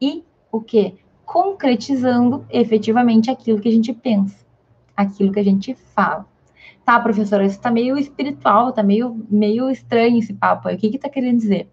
e 0.00 0.24
o 0.50 0.62
que? 0.62 0.94
Concretizando 1.26 2.44
efetivamente 2.50 3.30
aquilo 3.30 3.60
que 3.60 3.68
a 3.68 3.72
gente 3.72 3.92
pensa 3.92 4.43
aquilo 4.96 5.32
que 5.32 5.40
a 5.40 5.44
gente 5.44 5.74
fala. 5.94 6.26
Tá, 6.84 7.00
professora, 7.00 7.46
isso 7.46 7.60
tá 7.60 7.70
meio 7.70 7.96
espiritual, 7.96 8.72
tá 8.72 8.82
meio, 8.82 9.26
meio 9.30 9.70
estranho 9.70 10.18
esse 10.18 10.34
papo 10.34 10.68
aí. 10.68 10.76
O 10.76 10.78
que 10.78 10.90
que 10.90 10.98
tá 10.98 11.08
querendo 11.08 11.38
dizer? 11.38 11.70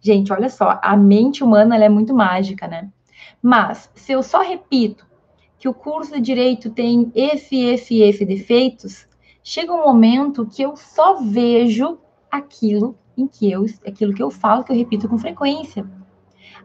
Gente, 0.00 0.32
olha 0.32 0.48
só, 0.48 0.78
a 0.82 0.96
mente 0.96 1.44
humana 1.44 1.76
é 1.76 1.88
muito 1.88 2.14
mágica, 2.14 2.66
né? 2.66 2.90
Mas, 3.42 3.90
se 3.94 4.12
eu 4.12 4.22
só 4.22 4.40
repito 4.40 5.06
que 5.58 5.68
o 5.68 5.74
curso 5.74 6.14
de 6.14 6.20
direito 6.20 6.70
tem 6.70 7.10
esse, 7.14 7.56
esse 7.56 8.00
esse 8.00 8.24
defeitos, 8.24 9.06
chega 9.42 9.72
um 9.72 9.84
momento 9.84 10.46
que 10.46 10.62
eu 10.62 10.76
só 10.76 11.16
vejo 11.16 11.98
aquilo 12.30 12.96
em 13.16 13.26
que 13.26 13.50
eu, 13.50 13.64
aquilo 13.86 14.14
que 14.14 14.22
eu 14.22 14.30
falo, 14.30 14.64
que 14.64 14.72
eu 14.72 14.76
repito 14.76 15.08
com 15.08 15.18
frequência. 15.18 15.86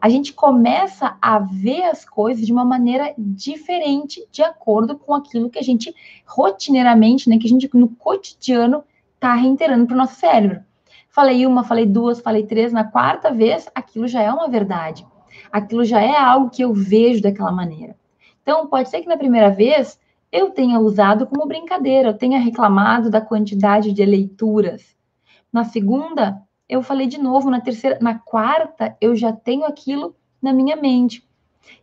A 0.02 0.10
gente 0.10 0.34
começa 0.34 1.16
a 1.22 1.38
ver 1.38 1.84
as 1.84 2.04
coisas 2.04 2.44
de 2.44 2.52
uma 2.52 2.66
maneira 2.66 3.14
diferente, 3.16 4.28
de 4.32 4.42
acordo 4.42 4.98
com 4.98 5.14
aquilo 5.14 5.50
que 5.50 5.60
a 5.60 5.64
gente 5.64 5.94
rotineiramente, 6.26 7.30
né, 7.30 7.38
que 7.38 7.46
a 7.46 7.50
gente 7.50 7.70
no 7.74 7.88
cotidiano 7.88 8.84
está 9.14 9.36
reiterando 9.36 9.86
para 9.86 9.94
o 9.94 9.98
nosso 9.98 10.16
cérebro. 10.16 10.62
Falei 11.08 11.46
uma, 11.46 11.64
falei 11.64 11.86
duas, 11.86 12.20
falei 12.20 12.44
três, 12.44 12.74
na 12.74 12.84
quarta 12.84 13.32
vez, 13.32 13.70
aquilo 13.76 14.08
já 14.08 14.24
é 14.24 14.32
uma 14.32 14.50
verdade. 14.50 15.06
Aquilo 15.52 15.86
já 15.86 16.02
é 16.02 16.18
algo 16.18 16.50
que 16.50 16.64
eu 16.64 16.74
vejo 16.74 17.22
daquela 17.22 17.52
maneira. 17.52 17.96
Então, 18.42 18.66
pode 18.66 18.90
ser 18.90 19.02
que 19.02 19.08
na 19.08 19.18
primeira 19.18 19.52
vez 19.52 20.00
eu 20.32 20.50
tenha 20.50 20.80
usado 20.80 21.28
como 21.28 21.46
brincadeira, 21.46 22.10
eu 22.10 22.18
tenha 22.18 22.40
reclamado 22.40 23.10
da 23.10 23.22
quantidade 23.22 23.92
de 23.92 24.04
leituras. 24.04 24.96
Na 25.54 25.64
segunda, 25.64 26.42
eu 26.72 26.82
falei 26.82 27.06
de 27.06 27.18
novo, 27.18 27.50
na 27.50 27.60
terceira, 27.60 28.00
na 28.02 28.18
quarta, 28.18 28.96
eu 29.02 29.14
já 29.14 29.34
tenho 29.34 29.66
aquilo 29.66 30.16
na 30.42 30.54
minha 30.54 30.78
mente. 30.78 31.22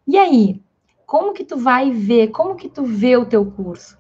E 0.07 0.17
aí, 0.17 0.63
como 1.05 1.35
que 1.35 1.45
tu 1.45 1.59
vai 1.59 1.91
ver, 1.91 2.29
como 2.29 2.57
que 2.57 2.71
tu 2.71 2.85
vê 2.85 3.15
o 3.15 3.27
teu 3.27 3.45
curso? 3.45 3.99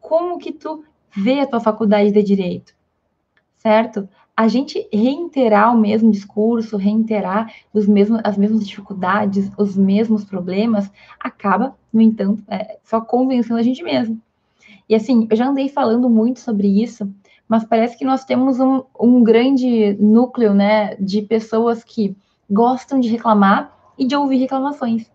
Como 0.00 0.36
que 0.38 0.50
tu 0.50 0.84
vê 1.16 1.38
a 1.38 1.46
tua 1.46 1.60
faculdade 1.60 2.10
de 2.10 2.24
direito? 2.24 2.74
Certo? 3.56 4.08
A 4.36 4.48
gente 4.48 4.88
reiterar 4.92 5.72
o 5.72 5.78
mesmo 5.78 6.10
discurso, 6.10 6.76
reiterar 6.76 7.54
os 7.72 7.86
mesmos, 7.86 8.20
as 8.24 8.36
mesmas 8.36 8.66
dificuldades, 8.66 9.48
os 9.56 9.76
mesmos 9.76 10.24
problemas, 10.24 10.90
acaba, 11.20 11.76
no 11.92 12.00
entanto, 12.00 12.42
é, 12.48 12.78
só 12.82 13.00
convencendo 13.00 13.60
a 13.60 13.62
gente 13.62 13.80
mesmo. 13.84 14.20
E 14.88 14.94
assim, 14.96 15.28
eu 15.30 15.36
já 15.36 15.46
andei 15.46 15.68
falando 15.68 16.10
muito 16.10 16.40
sobre 16.40 16.66
isso, 16.82 17.08
mas 17.50 17.64
parece 17.64 17.98
que 17.98 18.04
nós 18.04 18.24
temos 18.24 18.60
um, 18.60 18.84
um 18.98 19.24
grande 19.24 19.94
núcleo, 19.94 20.54
né, 20.54 20.94
de 21.00 21.20
pessoas 21.20 21.82
que 21.82 22.16
gostam 22.48 23.00
de 23.00 23.08
reclamar 23.08 23.76
e 23.98 24.06
de 24.06 24.14
ouvir 24.14 24.36
reclamações. 24.36 25.10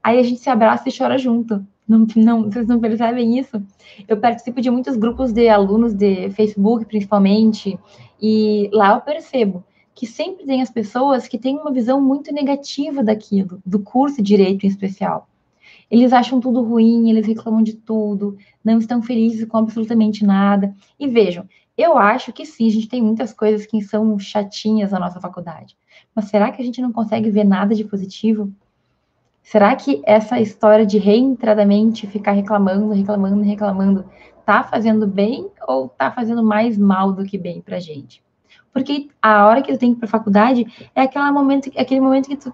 Aí 0.00 0.20
a 0.20 0.22
gente 0.22 0.38
se 0.38 0.48
abraça 0.48 0.88
e 0.88 0.96
chora 0.96 1.18
junto. 1.18 1.66
Não, 1.88 2.06
não, 2.14 2.44
vocês 2.44 2.68
não 2.68 2.78
percebem 2.78 3.36
isso? 3.36 3.60
Eu 4.06 4.16
participo 4.16 4.60
de 4.60 4.70
muitos 4.70 4.96
grupos 4.96 5.32
de 5.32 5.48
alunos 5.48 5.92
de 5.92 6.30
Facebook, 6.30 6.84
principalmente, 6.84 7.76
e 8.22 8.70
lá 8.72 8.94
eu 8.94 9.00
percebo 9.00 9.64
que 9.92 10.06
sempre 10.06 10.46
tem 10.46 10.62
as 10.62 10.70
pessoas 10.70 11.26
que 11.26 11.36
têm 11.36 11.58
uma 11.58 11.72
visão 11.72 12.00
muito 12.00 12.32
negativa 12.32 13.02
daquilo, 13.02 13.60
do 13.66 13.80
curso 13.80 14.18
de 14.18 14.22
direito 14.22 14.64
em 14.64 14.68
especial. 14.68 15.28
Eles 15.90 16.12
acham 16.12 16.40
tudo 16.40 16.62
ruim, 16.62 17.08
eles 17.08 17.26
reclamam 17.26 17.62
de 17.62 17.74
tudo, 17.74 18.36
não 18.64 18.78
estão 18.78 19.02
felizes 19.02 19.44
com 19.46 19.58
absolutamente 19.58 20.24
nada. 20.24 20.74
E 20.98 21.06
vejam, 21.06 21.46
eu 21.76 21.96
acho 21.96 22.32
que 22.32 22.44
sim, 22.44 22.66
a 22.66 22.70
gente 22.70 22.88
tem 22.88 23.02
muitas 23.02 23.32
coisas 23.32 23.66
que 23.66 23.80
são 23.82 24.18
chatinhas 24.18 24.90
na 24.90 24.98
nossa 24.98 25.20
faculdade. 25.20 25.76
Mas 26.14 26.26
será 26.26 26.50
que 26.50 26.60
a 26.60 26.64
gente 26.64 26.80
não 26.80 26.92
consegue 26.92 27.30
ver 27.30 27.44
nada 27.44 27.74
de 27.74 27.84
positivo? 27.84 28.50
Será 29.42 29.76
que 29.76 30.02
essa 30.04 30.40
história 30.40 30.84
de 30.84 30.98
reentradamente 30.98 32.06
ficar 32.08 32.32
reclamando, 32.32 32.92
reclamando, 32.92 33.42
reclamando, 33.42 34.04
tá 34.44 34.64
fazendo 34.64 35.06
bem 35.06 35.48
ou 35.68 35.88
tá 35.88 36.10
fazendo 36.10 36.42
mais 36.42 36.76
mal 36.76 37.12
do 37.12 37.24
que 37.24 37.38
bem 37.38 37.60
pra 37.60 37.78
gente? 37.78 38.20
Porque 38.72 39.08
a 39.22 39.46
hora 39.46 39.62
que 39.62 39.72
tu 39.72 39.78
tem 39.78 39.92
que 39.92 39.98
ir 39.98 40.00
pra 40.00 40.08
faculdade 40.08 40.66
é 40.94 41.02
aquele 41.02 41.30
momento, 41.30 41.70
aquele 41.78 42.00
momento 42.00 42.28
que 42.28 42.36
tu 42.36 42.52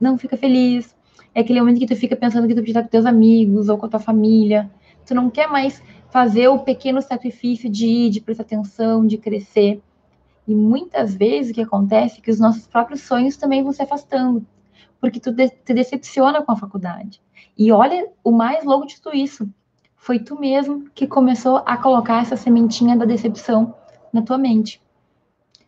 não 0.00 0.16
fica 0.16 0.38
feliz, 0.38 0.95
é 1.36 1.40
aquele 1.40 1.60
momento 1.60 1.78
que 1.78 1.86
tu 1.86 1.94
fica 1.94 2.16
pensando 2.16 2.48
que 2.48 2.54
tu 2.54 2.62
precisa 2.62 2.78
estar 2.78 2.84
com 2.84 2.88
teus 2.88 3.04
amigos 3.04 3.68
ou 3.68 3.76
com 3.76 3.84
a 3.84 3.88
tua 3.90 4.00
família. 4.00 4.70
Tu 5.04 5.14
não 5.14 5.28
quer 5.28 5.46
mais 5.46 5.82
fazer 6.08 6.48
o 6.48 6.60
pequeno 6.60 7.02
sacrifício 7.02 7.68
de 7.68 7.86
ir, 7.86 8.08
de 8.08 8.22
prestar 8.22 8.44
atenção, 8.44 9.06
de 9.06 9.18
crescer. 9.18 9.82
E 10.48 10.54
muitas 10.54 11.14
vezes 11.14 11.50
o 11.50 11.54
que 11.54 11.60
acontece 11.60 12.20
é 12.20 12.22
que 12.22 12.30
os 12.30 12.40
nossos 12.40 12.66
próprios 12.66 13.02
sonhos 13.02 13.36
também 13.36 13.62
vão 13.62 13.70
se 13.70 13.82
afastando, 13.82 14.46
porque 14.98 15.20
tu 15.20 15.30
te 15.30 15.74
decepciona 15.74 16.40
com 16.40 16.52
a 16.52 16.56
faculdade. 16.56 17.20
E 17.58 17.70
olha, 17.70 18.08
o 18.24 18.32
mais 18.32 18.64
louco 18.64 18.86
de 18.86 18.98
tudo 18.98 19.14
isso, 19.14 19.46
foi 19.94 20.18
tu 20.18 20.40
mesmo 20.40 20.88
que 20.94 21.06
começou 21.06 21.58
a 21.66 21.76
colocar 21.76 22.22
essa 22.22 22.38
sementinha 22.38 22.96
da 22.96 23.04
decepção 23.04 23.74
na 24.10 24.22
tua 24.22 24.38
mente. 24.38 24.80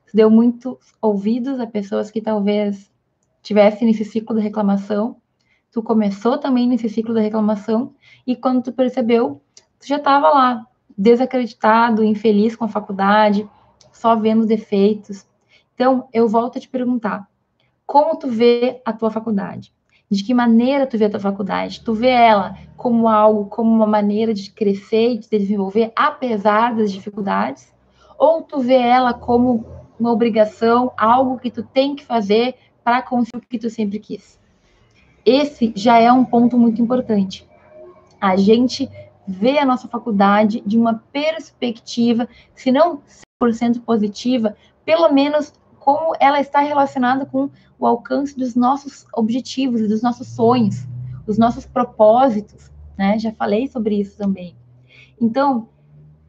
Tu 0.06 0.16
deu 0.16 0.30
muitos 0.30 0.78
ouvidos 0.98 1.60
a 1.60 1.66
pessoas 1.66 2.10
que 2.10 2.22
talvez 2.22 2.90
tivessem 3.42 3.87
nesse 3.87 4.06
ciclo 4.06 4.34
de 4.34 4.40
reclamação 4.40 5.16
tu 5.70 5.82
começou 5.82 6.38
também 6.38 6.66
nesse 6.66 6.88
ciclo 6.88 7.14
da 7.14 7.20
reclamação 7.20 7.94
e 8.26 8.34
quando 8.34 8.62
tu 8.62 8.72
percebeu, 8.72 9.40
tu 9.78 9.87
já 9.87 9.96
estava 9.96 10.28
lá, 10.30 10.66
desacreditado, 10.96 12.02
infeliz 12.02 12.56
com 12.56 12.64
a 12.64 12.68
faculdade, 12.68 13.48
só 13.92 14.16
vendo 14.16 14.46
defeitos. 14.46 15.26
Então, 15.75 16.08
eu 16.12 16.28
volto 16.28 16.58
a 16.58 16.60
te 16.60 16.68
perguntar: 16.68 17.28
como 17.87 18.16
tu 18.16 18.28
vê 18.28 18.80
a 18.84 18.92
tua 18.92 19.10
faculdade? 19.10 19.72
De 20.10 20.25
que 20.25 20.32
maneira 20.32 20.87
tu 20.87 20.96
vê 20.96 21.04
a 21.04 21.10
tua 21.10 21.20
faculdade? 21.20 21.82
Tu 21.82 21.92
vê 21.92 22.08
ela 22.08 22.56
como 22.76 23.08
algo, 23.08 23.44
como 23.46 23.70
uma 23.70 23.87
maneira 23.87 24.32
de 24.32 24.50
crescer 24.50 25.10
e 25.10 25.18
de 25.18 25.26
se 25.26 25.38
desenvolver 25.38 25.92
apesar 25.94 26.75
das 26.75 26.90
dificuldades? 26.90 27.75
Ou 28.18 28.42
tu 28.42 28.58
vê 28.58 28.76
ela 28.76 29.12
como 29.12 29.66
uma 30.00 30.10
obrigação, 30.10 30.92
algo 30.96 31.38
que 31.38 31.50
tu 31.50 31.62
tem 31.62 31.94
que 31.94 32.04
fazer 32.04 32.54
para 32.82 33.02
conseguir 33.02 33.37
o 33.37 33.48
que 33.48 33.58
tu 33.58 33.68
sempre 33.68 33.98
quis? 33.98 34.38
Esse 35.28 35.73
já 35.76 35.99
é 35.99 36.11
um 36.11 36.25
ponto 36.25 36.58
muito 36.58 36.80
importante. 36.80 37.47
A 38.18 38.35
gente 38.37 38.88
vê 39.26 39.58
a 39.58 39.66
nossa 39.66 39.87
faculdade 39.87 40.62
de 40.64 40.78
uma 40.78 41.02
perspectiva, 41.12 42.26
se 42.54 42.73
não 42.73 43.02
100% 43.42 43.82
positiva, 43.82 44.56
pelo 44.87 45.12
menos 45.12 45.52
como 45.78 46.14
ela 46.18 46.40
está 46.40 46.61
relacionada 46.61 47.26
com 47.26 47.50
o 47.78 47.87
alcance 47.87 48.37
dos 48.37 48.54
nossos 48.54 49.06
objetivos 49.14 49.87
dos 49.87 50.00
nossos 50.00 50.28
sonhos, 50.28 50.87
os 51.26 51.37
nossos 51.37 51.66
propósitos, 51.66 52.70
né? 52.97 53.18
Já 53.18 53.30
falei 53.32 53.68
sobre 53.68 54.00
isso 54.00 54.16
também. 54.16 54.56
Então, 55.20 55.68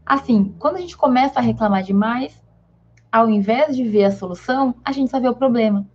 assim, 0.05 0.53
quando 0.59 0.75
a 0.75 0.81
gente 0.81 0.97
começa 0.97 1.39
a 1.39 1.41
reclamar 1.41 1.83
demais, 1.83 2.43
ao 3.09 3.29
invés 3.29 3.77
de 3.77 3.83
ver 3.83 4.05
a 4.05 4.11
solução, 4.11 4.75
a 4.83 4.91
gente 4.91 5.09
só 5.09 5.19
vê 5.21 5.29
o 5.29 5.35
problema. 5.35 5.87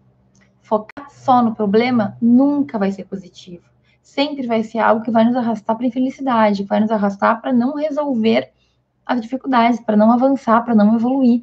Só 1.25 1.43
no 1.43 1.55
problema 1.55 2.19
nunca 2.21 2.79
vai 2.79 2.93
ser 2.93 3.05
positivo. 3.05 3.65
Sempre 4.03 4.47
vai 4.47 4.63
ser 4.63 4.79
algo 4.81 5.03
que 5.03 5.11
vai 5.11 5.25
nos 5.25 5.35
arrastar 5.35 5.75
para 5.75 5.87
a 5.87 5.89
infelicidade, 5.89 6.65
vai 6.65 6.81
nos 6.81 6.91
arrastar 6.91 7.41
para 7.41 7.51
não 7.51 7.77
resolver 7.77 8.53
as 9.07 9.23
dificuldades, 9.23 9.81
para 9.81 9.97
não 9.97 10.13
avançar, 10.13 10.63
para 10.63 10.75
não 10.75 10.95
evoluir. 10.95 11.43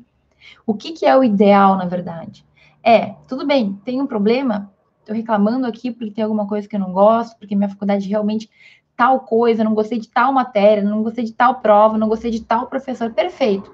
O 0.68 0.76
que, 0.76 0.92
que 0.92 1.04
é 1.04 1.18
o 1.18 1.24
ideal, 1.24 1.78
na 1.78 1.86
verdade? 1.86 2.46
É, 2.84 3.16
tudo 3.28 3.44
bem, 3.44 3.74
tem 3.84 4.00
um 4.00 4.06
problema, 4.06 4.72
estou 5.00 5.16
reclamando 5.16 5.66
aqui 5.66 5.90
porque 5.90 6.12
tem 6.12 6.24
alguma 6.24 6.48
coisa 6.48 6.68
que 6.68 6.76
eu 6.76 6.80
não 6.80 6.94
gosto, 6.94 7.36
porque 7.40 7.56
minha 7.56 7.70
faculdade 7.70 8.08
realmente 8.08 8.52
tal 8.96 9.22
coisa, 9.22 9.64
não 9.64 9.74
gostei 9.74 10.00
de 10.00 10.10
tal 10.10 10.32
matéria, 10.32 10.84
não 10.84 11.02
gostei 11.02 11.24
de 11.24 11.34
tal 11.34 11.56
prova, 11.56 11.98
não 11.98 12.08
gostei 12.08 12.30
de 12.30 12.42
tal 12.42 12.68
professor. 12.68 13.12
Perfeito. 13.12 13.74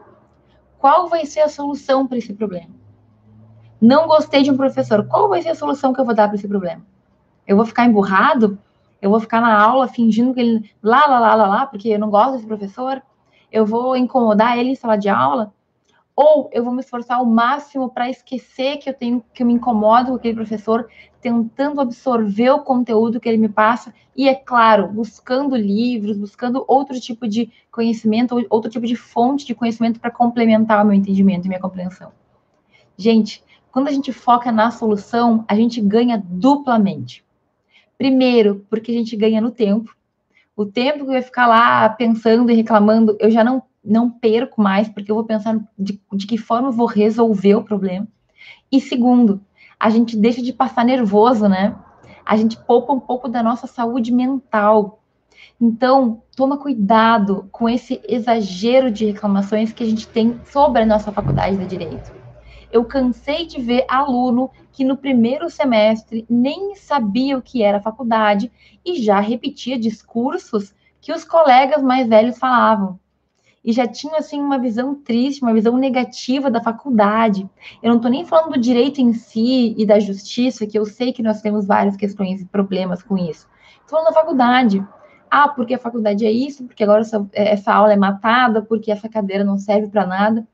Qual 0.80 1.10
vai 1.10 1.26
ser 1.26 1.42
a 1.42 1.50
solução 1.50 2.08
para 2.08 2.18
esse 2.18 2.34
problema? 2.34 2.77
Não 3.80 4.08
gostei 4.08 4.42
de 4.42 4.52
um 4.52 4.58
professor. 4.58 5.08
Qual 5.08 5.30
vai 5.30 5.42
ser 5.42 5.50
a 5.50 5.56
solução 5.56 5.94
que 5.94 6.02
eu 6.02 6.06
vou 6.06 6.16
dar 6.16 6.28
para 6.28 6.36
esse 6.36 6.48
problema? 6.48 6.82
Eu 7.46 7.56
vou 7.56 7.66
ficar 7.66 7.86
emburrado? 7.86 8.58
Eu 9.02 9.10
vou 9.10 9.20
ficar 9.20 9.40
na 9.40 9.62
aula 9.62 9.88
fingindo 9.88 10.34
que 10.34 10.40
ele 10.40 10.72
lá, 10.82 11.06
lá, 11.06 11.20
lá, 11.20 11.36
lá, 11.36 11.48
lá, 11.48 11.66
porque 11.68 11.90
eu 11.90 12.00
não 12.00 12.10
gosto 12.10 12.34
desse 12.34 12.48
professor? 12.48 13.02
Eu 13.52 13.66
vou 13.66 13.96
incomodar 13.96 14.58
ele 14.58 14.72
em 14.72 14.76
sala 14.76 14.98
de 14.98 15.08
aula? 15.08 15.54
Ou 16.16 16.50
eu 16.52 16.64
vou 16.64 16.74
me 16.74 16.80
esforçar 16.80 17.18
ao 17.18 17.26
máximo 17.26 17.90
para 17.90 18.10
esquecer 18.10 18.78
que 18.78 18.90
eu 18.90 18.94
tenho 18.94 19.24
que 19.32 19.44
eu 19.44 19.48
me 19.48 19.54
incomodo 19.54 20.10
com 20.10 20.16
aquele 20.16 20.34
professor, 20.34 20.90
tentando 21.22 21.80
absorver 21.80 22.50
o 22.50 22.64
conteúdo 22.64 23.20
que 23.20 23.30
ele 23.30 23.38
me 23.38 23.48
passa 23.48 23.94
e 24.16 24.28
é 24.28 24.34
claro, 24.34 24.88
buscando 24.88 25.56
livros, 25.56 26.18
buscando 26.18 26.66
outro 26.68 27.00
tipo 27.00 27.28
de 27.28 27.52
conhecimento, 27.72 28.44
outro 28.50 28.72
tipo 28.72 28.88
de 28.88 28.96
fonte 28.96 29.46
de 29.46 29.54
conhecimento 29.54 30.00
para 30.00 30.10
complementar 30.10 30.84
o 30.84 30.88
meu 30.88 30.96
entendimento 30.96 31.46
e 31.46 31.50
minha 31.50 31.62
compreensão. 31.62 32.12
Gente, 32.98 33.44
quando 33.78 33.90
a 33.90 33.92
gente 33.92 34.12
foca 34.12 34.52
na 34.52 34.72
solução, 34.72 35.46
a 35.48 35.54
gente 35.54 35.80
ganha 35.80 36.20
duplamente. 36.28 37.24
Primeiro, 37.96 38.66
porque 38.72 38.90
a 38.90 38.94
gente 38.96 39.16
ganha 39.16 39.40
no 39.40 39.52
tempo. 39.52 39.96
O 40.56 40.66
tempo 40.66 41.06
que 41.06 41.12
eu 41.12 41.14
ia 41.14 41.22
ficar 41.22 41.46
lá 41.46 41.88
pensando 41.88 42.52
e 42.52 42.56
reclamando, 42.56 43.16
eu 43.20 43.30
já 43.30 43.44
não, 43.44 43.62
não 43.86 44.10
perco 44.10 44.60
mais, 44.64 44.90
porque 44.90 45.12
eu 45.12 45.16
vou 45.16 45.26
pensar 45.26 45.60
de, 45.78 46.02
de 46.12 46.26
que 46.26 46.40
forma 46.40 46.70
eu 46.70 46.72
vou 46.72 46.88
resolver 46.88 47.54
o 47.54 47.64
problema. 47.64 48.08
E 48.72 48.82
segundo, 48.82 49.42
a 49.80 49.92
gente 49.92 50.18
deixa 50.18 50.42
de 50.42 50.52
passar 50.52 50.84
nervoso, 50.84 51.48
né? 51.48 51.76
A 52.26 52.36
gente 52.36 52.58
poupa 52.58 52.92
um 52.92 53.00
pouco 53.00 53.30
da 53.30 53.44
nossa 53.44 53.68
saúde 53.68 54.12
mental. 54.12 55.04
Então, 55.62 56.24
toma 56.36 56.58
cuidado 56.58 57.48
com 57.52 57.70
esse 57.70 58.02
exagero 58.10 58.90
de 58.90 59.06
reclamações 59.06 59.72
que 59.72 59.84
a 59.84 59.88
gente 59.88 60.08
tem 60.08 60.42
sobre 60.46 60.82
a 60.82 60.86
nossa 60.88 61.12
faculdade 61.12 61.58
de 61.58 61.68
direito. 61.68 62.17
Eu 62.72 62.84
cansei 62.86 63.46
de 63.46 63.62
ver 63.62 63.86
aluno 63.88 64.52
que 64.72 64.84
no 64.84 64.98
primeiro 64.98 65.50
semestre 65.50 66.26
nem 66.30 66.76
sabia 66.76 67.38
o 67.38 67.42
que 67.42 67.64
era 67.64 67.82
faculdade 67.82 68.52
e 68.86 69.02
já 69.02 69.20
repetia 69.20 69.80
discursos 69.80 70.74
que 71.02 71.14
os 71.14 71.24
colegas 71.24 71.82
mais 71.82 72.08
velhos 72.08 72.38
falavam. 72.38 73.00
e 73.64 73.74
já 73.74 73.86
tinham 73.86 74.16
assim 74.16 74.40
uma 74.40 74.58
visão 74.58 74.96
triste, 74.96 75.42
uma 75.42 75.54
visão 75.54 75.76
negativa 75.76 76.50
da 76.50 76.62
faculdade. 76.62 77.50
Eu 77.84 77.90
não 77.90 77.98
estou 77.98 78.10
nem 78.10 78.26
falando 78.26 78.54
do 78.54 78.60
direito 78.60 79.02
em 79.02 79.12
si 79.14 79.76
e 79.78 79.86
da 79.86 80.00
justiça, 80.00 80.66
que 80.66 80.80
eu 80.80 80.86
sei 80.86 81.12
que 81.12 81.22
nós 81.22 81.42
temos 81.42 81.66
várias 81.66 81.98
questões 81.98 82.42
e 82.42 82.46
problemas 82.46 83.04
com 83.04 83.18
isso. 83.18 83.48
Estou 83.82 84.00
falando 84.00 84.08
da 84.08 84.14
faculdade. 84.14 84.86
Ah, 85.30 85.50
porque 85.50 85.74
a 85.74 85.80
faculdade 85.80 86.26
é 86.26 86.32
isso, 86.32 86.64
porque 86.64 86.84
agora 86.84 87.02
essa, 87.02 87.28
essa 87.34 87.74
aula 87.74 87.92
é 87.92 87.98
matada, 87.98 88.62
porque 88.62 88.92
essa 88.92 89.10
cadeira 89.10 89.44
não 89.44 89.58
serve 89.58 89.90
para 89.90 90.06
nada. 90.06 90.48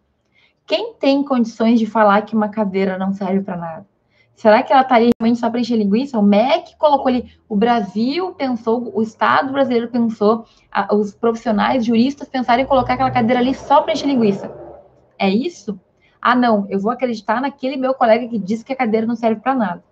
Quem 0.65 0.93
tem 0.93 1.23
condições 1.23 1.79
de 1.79 1.85
falar 1.85 2.21
que 2.21 2.35
uma 2.35 2.47
cadeira 2.47 2.97
não 2.97 3.13
serve 3.13 3.41
para 3.41 3.57
nada? 3.57 3.87
Será 4.35 4.63
que 4.63 4.73
ela 4.73 4.81
estaria 4.81 5.09
realmente 5.19 5.39
só 5.39 5.49
para 5.49 5.59
encher 5.59 5.77
linguiça? 5.77 6.17
O 6.17 6.23
MEC 6.23 6.75
colocou 6.77 7.07
ali, 7.07 7.31
o 7.47 7.55
Brasil 7.55 8.33
pensou, 8.33 8.91
o 8.95 9.01
Estado 9.01 9.51
brasileiro 9.51 9.89
pensou, 9.89 10.45
a, 10.71 10.93
os 10.95 11.13
profissionais, 11.13 11.85
juristas 11.85 12.27
pensaram 12.27 12.63
em 12.63 12.65
colocar 12.65 12.93
aquela 12.93 13.11
cadeira 13.11 13.39
ali 13.39 13.53
só 13.53 13.81
para 13.81 13.93
encher 13.93 14.07
linguiça. 14.07 14.51
É 15.19 15.29
isso? 15.29 15.79
Ah, 16.21 16.35
não, 16.35 16.65
eu 16.69 16.79
vou 16.79 16.91
acreditar 16.91 17.41
naquele 17.41 17.77
meu 17.77 17.93
colega 17.93 18.27
que 18.27 18.39
disse 18.39 18.65
que 18.65 18.73
a 18.73 18.75
cadeira 18.75 19.05
não 19.05 19.15
serve 19.15 19.41
para 19.41 19.53
nada. 19.53 19.83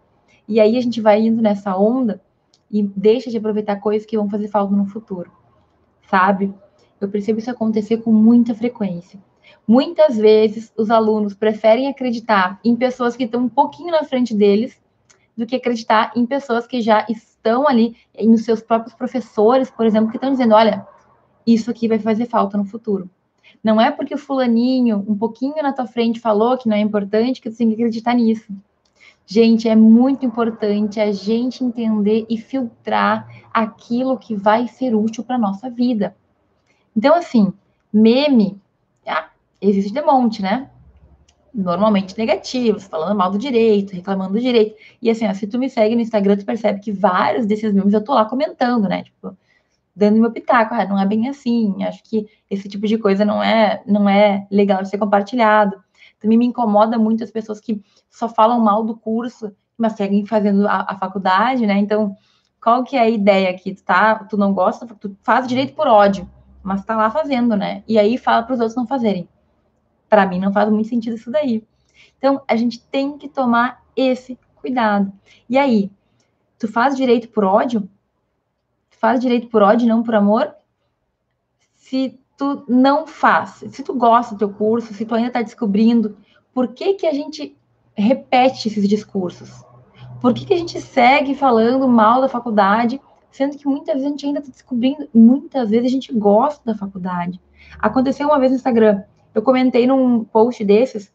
E 0.48 0.60
aí 0.60 0.78
a 0.78 0.82
gente 0.82 1.00
vai 1.00 1.22
indo 1.22 1.42
nessa 1.42 1.76
onda 1.78 2.22
e 2.70 2.82
deixa 2.82 3.30
de 3.30 3.38
aproveitar 3.38 3.76
coisas 3.78 4.06
que 4.06 4.18
vão 4.18 4.30
fazer 4.30 4.48
falta 4.48 4.74
no 4.74 4.86
futuro, 4.86 5.30
sabe? 6.10 6.54
Eu 7.00 7.10
percebo 7.10 7.40
isso 7.40 7.52
acontecer 7.52 7.98
com 7.98 8.12
muita 8.12 8.56
frequência. 8.56 9.20
Muitas 9.68 10.18
vezes 10.18 10.72
os 10.78 10.90
alunos 10.90 11.34
preferem 11.34 11.88
acreditar 11.88 12.60
em 12.64 12.76
pessoas 12.76 13.16
que 13.16 13.24
estão 13.24 13.44
um 13.44 13.50
pouquinho 13.50 13.92
na 13.92 14.04
frente 14.04 14.34
deles 14.34 14.80
do 15.36 15.46
que 15.46 15.56
acreditar 15.56 16.12
em 16.16 16.26
pessoas 16.26 16.68
que 16.68 16.82
já 16.82 17.06
estão 17.10 17.68
ali, 17.68 17.96
nos 18.22 18.44
seus 18.44 18.62
próprios 18.62 18.94
professores, 18.94 19.72
por 19.72 19.86
exemplo, 19.86 20.10
que 20.10 20.18
estão 20.18 20.32
dizendo: 20.32 20.54
olha, 20.54 20.86
isso 21.46 21.72
aqui 21.72 21.88
vai 21.88 22.00
fazer 22.00 22.26
falta 22.26 22.58
no 22.58 22.66
futuro. 22.66 23.10
Não 23.64 23.80
é 23.80 23.92
porque 23.92 24.16
o 24.16 24.18
fulaninho, 24.18 25.06
um 25.08 25.16
pouquinho 25.16 25.62
na 25.62 25.74
tua 25.74 25.86
frente, 25.86 26.20
falou 26.20 26.58
que 26.58 26.68
não 26.68 26.76
é 26.76 26.80
importante 26.80 27.42
que 27.42 27.50
tu 27.50 27.58
tem 27.58 27.68
que 27.68 27.76
acreditar 27.76 28.14
nisso. 28.14 28.52
Gente, 29.26 29.70
é 29.70 29.76
muito 29.76 30.26
importante 30.26 31.00
a 31.00 31.12
gente 31.12 31.64
entender 31.64 32.26
e 32.30 32.38
filtrar 32.38 33.28
aquilo 33.54 34.18
que 34.18 34.36
vai 34.36 34.68
ser 34.68 34.96
útil 34.96 35.24
para 35.24 35.38
nossa 35.38 35.70
vida. 35.70 36.16
Então, 36.96 37.16
assim, 37.16 37.54
meme, 37.94 38.60
ah, 39.10 39.30
existe 39.62 39.94
de 39.94 40.02
monte, 40.02 40.42
né? 40.42 40.70
Normalmente 41.54 42.18
negativos, 42.18 42.86
falando 42.86 43.18
mal 43.18 43.32
do 43.32 43.38
direito, 43.38 43.94
reclamando 43.94 44.34
do 44.34 44.40
direito. 44.40 44.76
E 45.02 45.10
assim, 45.10 45.28
ó, 45.28 45.34
se 45.34 45.48
tu 45.48 45.60
me 45.60 45.70
segue 45.70 45.96
no 45.96 46.02
Instagram, 46.02 46.38
tu 46.38 46.46
percebe 46.46 46.80
que 46.80 46.92
vários 46.92 47.46
desses 47.46 47.74
memes 47.74 47.94
eu 47.94 48.04
tô 48.04 48.14
lá 48.14 48.26
comentando, 48.26 48.88
né? 48.88 49.04
Tipo, 49.04 49.38
dando 49.96 50.20
meu 50.20 50.32
pitaco, 50.32 50.74
ah, 50.74 50.86
não 50.86 51.00
é 51.00 51.06
bem 51.06 51.28
assim, 51.28 51.84
acho 51.84 52.04
que 52.04 52.28
esse 52.50 52.70
tipo 52.70 52.88
de 52.88 52.98
coisa 52.98 53.26
não 53.26 53.44
é, 53.44 53.84
não 53.86 54.08
é 54.08 54.48
legal 54.50 54.82
de 54.82 54.90
ser 54.90 54.98
compartilhado. 54.98 55.82
Também 56.20 56.38
me 56.38 56.46
incomoda 56.46 56.98
muito 56.98 57.24
as 57.24 57.32
pessoas 57.32 57.60
que 57.60 57.82
só 58.10 58.30
falam 58.30 58.60
mal 58.60 58.84
do 58.84 58.96
curso, 58.96 59.52
mas 59.78 59.94
seguem 59.94 60.26
fazendo 60.26 60.68
a, 60.68 60.86
a 60.90 60.98
faculdade, 60.98 61.66
né? 61.66 61.78
Então, 61.78 62.16
qual 62.62 62.84
que 62.84 62.96
é 62.96 63.02
a 63.02 63.10
ideia 63.10 63.50
aqui? 63.50 63.74
Tu, 63.74 63.84
tá, 63.84 64.16
tu 64.16 64.38
não 64.38 64.54
gosta, 64.54 64.86
tu 64.86 65.18
faz 65.24 65.48
direito 65.48 65.74
por 65.74 65.88
ódio, 65.88 66.30
mas 66.64 66.86
tá 66.86 66.96
lá 66.96 67.10
fazendo, 67.10 67.56
né? 67.56 67.84
E 67.88 67.98
aí 67.98 68.18
fala 68.18 68.44
para 68.44 68.54
os 68.54 68.60
outros 68.60 68.76
não 68.76 68.88
fazerem. 68.88 69.28
Para 70.10 70.26
mim 70.26 70.40
não 70.40 70.52
faz 70.52 70.70
muito 70.70 70.90
sentido 70.90 71.16
isso 71.16 71.32
daí. 71.32 71.64
Então, 72.18 72.42
a 72.48 72.56
gente 72.56 72.80
tem 72.80 73.18
que 73.18 73.28
tomar 73.28 73.84
esse 73.96 74.38
cuidado. 74.56 75.12
E 75.50 75.58
aí, 75.58 75.92
tu 76.60 76.68
faz 76.68 76.96
direito 76.96 77.30
por 77.30 77.44
ódio? 77.44 77.90
faz 79.02 79.20
direito 79.20 79.48
por 79.48 79.64
ódio, 79.64 79.88
não 79.88 80.04
por 80.04 80.14
amor? 80.14 80.54
Se 81.76 82.20
tu 82.38 82.64
não 82.70 83.08
faz, 83.08 83.64
se 83.72 83.82
tu 83.82 83.96
gosta 83.96 84.36
do 84.36 84.38
teu 84.38 84.50
curso, 84.54 84.94
se 84.94 85.06
tu 85.06 85.16
ainda 85.16 85.30
está 85.30 85.42
descobrindo, 85.42 86.16
por 86.54 86.68
que 86.68 86.94
que 86.94 87.08
a 87.08 87.14
gente 87.14 87.58
repete 87.96 88.68
esses 88.68 88.88
discursos? 88.88 89.66
Por 90.22 90.36
que 90.36 90.46
que 90.46 90.54
a 90.54 90.58
gente 90.58 90.80
segue 90.80 91.34
falando 91.34 91.88
mal 91.88 92.22
da 92.22 92.30
faculdade, 92.30 93.02
sendo 93.32 93.58
que 93.58 93.68
muitas 93.68 93.96
vezes 93.96 94.08
a 94.08 94.10
gente 94.10 94.26
ainda 94.26 94.40
está 94.40 94.52
descobrindo, 94.52 95.08
muitas 95.14 95.70
vezes 95.70 95.88
a 95.88 95.90
gente 95.90 96.14
gosta 96.14 96.62
da 96.66 96.78
faculdade. 96.78 97.40
Aconteceu 97.80 98.28
uma 98.28 98.40
vez 98.40 98.52
no 98.52 98.58
Instagram, 98.58 99.04
eu 99.34 99.42
comentei 99.42 99.88
num 99.88 100.24
post 100.24 100.64
desses 100.64 101.12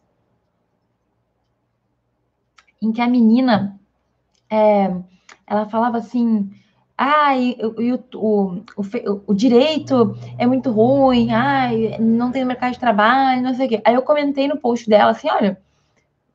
em 2.81 2.91
que 2.91 3.01
a 3.01 3.07
menina 3.07 3.79
é, 4.49 4.95
ela 5.45 5.67
falava 5.67 5.97
assim 5.97 6.49
ai, 6.97 7.55
o, 7.61 8.17
o, 8.17 8.63
o, 8.75 9.21
o, 9.27 9.33
direito 9.33 10.17
é 10.37 10.47
muito 10.47 10.71
ruim, 10.71 11.31
ai, 11.31 11.95
não 11.99 12.31
tem 12.31 12.43
mercado 12.43 12.73
de 12.73 12.79
trabalho, 12.79 13.43
não 13.43 13.53
sei 13.53 13.67
o 13.67 13.69
quê. 13.69 13.81
Aí 13.85 13.93
eu 13.93 14.01
comentei 14.01 14.47
no 14.47 14.57
post 14.57 14.89
dela 14.89 15.11
assim, 15.11 15.29
olha, 15.29 15.61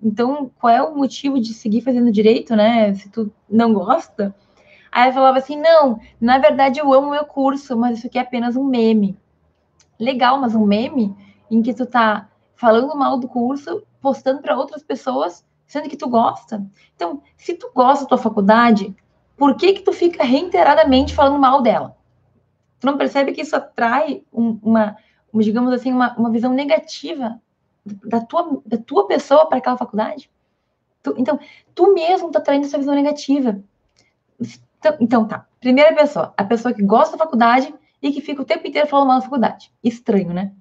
então 0.01 0.51
qual 0.61 0.73
é 0.73 0.81
o 0.81 0.95
motivo 0.95 1.41
de 1.41 1.53
seguir 1.53 1.81
fazendo 1.81 2.13
direito, 2.13 2.55
né? 2.55 2.95
Se 2.95 3.09
tu 3.09 3.33
não 3.51 3.75
gosta? 3.75 4.35
Aí 4.93 5.05
ela 5.05 5.13
falava 5.15 5.39
assim, 5.39 5.57
não, 5.57 5.99
na 6.21 6.39
verdade 6.39 6.79
eu 6.79 6.93
amo 6.93 7.11
meu 7.11 7.25
curso, 7.25 7.75
mas 7.75 7.97
isso 7.97 8.07
aqui 8.07 8.19
é 8.19 8.21
apenas 8.21 8.57
um 8.57 8.65
meme. 8.65 9.19
Legal, 9.99 10.39
mas 10.39 10.55
um 10.55 10.67
meme 10.67 11.17
em 11.51 11.63
que 11.63 11.73
tu 11.73 11.87
tá 11.87 12.29
falando 12.55 12.95
mal 12.95 13.19
do 13.19 13.27
curso, 13.27 13.83
postando 14.03 14.43
para 14.43 14.57
outras 14.57 14.83
pessoas, 14.83 15.45
sendo 15.67 15.89
que 15.89 15.97
tu 15.97 16.09
gosta. 16.11 16.63
Então, 16.95 17.23
se 17.39 17.55
tu 17.55 17.71
gosta 17.75 18.05
da 18.05 18.09
tua 18.11 18.19
faculdade, 18.19 18.95
por 19.35 19.57
que 19.57 19.73
que 19.73 19.81
tu 19.81 19.93
fica 19.93 20.23
reiteradamente 20.23 21.15
falando 21.15 21.41
mal 21.41 21.63
dela? 21.63 21.97
Tu 22.79 22.87
não 22.87 22.99
percebe 22.99 23.33
que 23.33 23.41
isso 23.41 23.57
atrai 23.57 24.23
um, 24.31 24.59
uma, 24.63 24.97
digamos 25.35 25.73
assim, 25.73 25.91
uma, 25.91 26.15
uma 26.17 26.31
visão 26.31 26.53
negativa 26.53 27.41
da 27.85 28.21
tua, 28.21 28.61
da 28.67 28.77
tua 28.77 29.07
pessoa 29.07 29.47
para 29.47 29.59
aquela 29.59 29.79
faculdade? 29.79 30.31
Tu, 31.03 31.15
então, 31.17 31.39
tu 31.75 31.95
mesmo 31.95 32.31
tá 32.31 32.41
traindo 32.41 32.67
essa 32.67 32.79
visão 32.79 32.95
negativa. 32.95 33.63
Então, 34.83 34.97
então, 35.01 35.29
tá. 35.29 35.47
Primeira 35.61 35.95
pessoa, 35.95 36.35
a 36.37 36.43
pessoa 36.43 36.75
que 36.75 36.83
gosta 36.83 37.17
da 37.17 37.23
faculdade 37.25 37.73
e 38.03 38.11
que 38.11 38.21
fica 38.21 38.43
o 38.43 38.45
tempo 38.45 38.67
inteiro 38.67 38.89
falando 38.89 39.07
mal 39.07 39.19
da 39.19 39.25
faculdade. 39.25 39.73
Estranho, 39.83 40.33
né? 40.33 40.53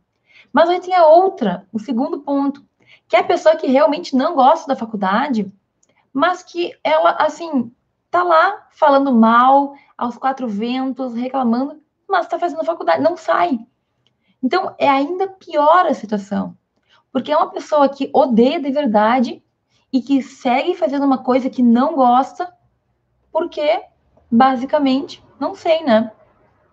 Mas 0.53 0.69
aí 0.69 0.79
tem 0.79 0.93
a 0.93 1.07
outra, 1.07 1.67
o 1.73 1.79
segundo 1.79 2.19
ponto, 2.19 2.63
que 3.07 3.15
é 3.15 3.19
a 3.19 3.23
pessoa 3.23 3.55
que 3.55 3.65
realmente 3.65 4.15
não 4.15 4.35
gosta 4.35 4.67
da 4.67 4.75
faculdade, 4.75 5.51
mas 6.13 6.43
que 6.43 6.71
ela, 6.83 7.11
assim, 7.13 7.71
tá 8.11 8.21
lá 8.21 8.67
falando 8.69 9.11
mal, 9.11 9.73
aos 9.97 10.17
quatro 10.17 10.47
ventos, 10.47 11.15
reclamando, 11.15 11.81
mas 12.07 12.25
está 12.25 12.37
fazendo 12.37 12.63
faculdade, 12.63 13.01
não 13.01 13.17
sai. 13.17 13.59
Então, 14.43 14.75
é 14.77 14.87
ainda 14.87 15.27
pior 15.27 15.87
a 15.87 15.93
situação, 15.95 16.55
porque 17.11 17.31
é 17.31 17.37
uma 17.37 17.49
pessoa 17.49 17.89
que 17.89 18.11
odeia 18.13 18.61
de 18.61 18.69
verdade 18.69 19.43
e 19.91 19.99
que 19.99 20.21
segue 20.21 20.75
fazendo 20.75 21.05
uma 21.05 21.23
coisa 21.23 21.49
que 21.49 21.63
não 21.63 21.95
gosta, 21.95 22.53
porque, 23.31 23.81
basicamente, 24.31 25.21
não 25.39 25.53
sei, 25.53 25.83
né? 25.83 26.11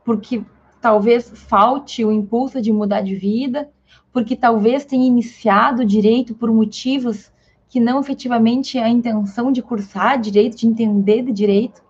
Porque 0.05 0.43
talvez 0.81 1.31
falte 1.35 2.05
o 2.05 2.13
impulso 2.13 2.63
de 2.63 2.73
mudar 2.73 3.01
de 3.01 3.17
vida, 3.17 3.71
porque 4.13 4.37
talvez 4.37 4.85
tenha 4.85 5.07
iniciado 5.07 5.85
direito 5.85 6.35
por 6.35 6.53
motivos 6.53 7.33
que 7.69 7.81
não 7.81 8.01
efetivamente 8.01 8.79
a 8.79 8.89
intenção 8.89 9.53
de 9.53 9.61
cursar 9.61 10.19
direito, 10.21 10.57
de 10.57 10.67
entender 10.67 11.23
de 11.23 11.33
direito. 11.33 11.83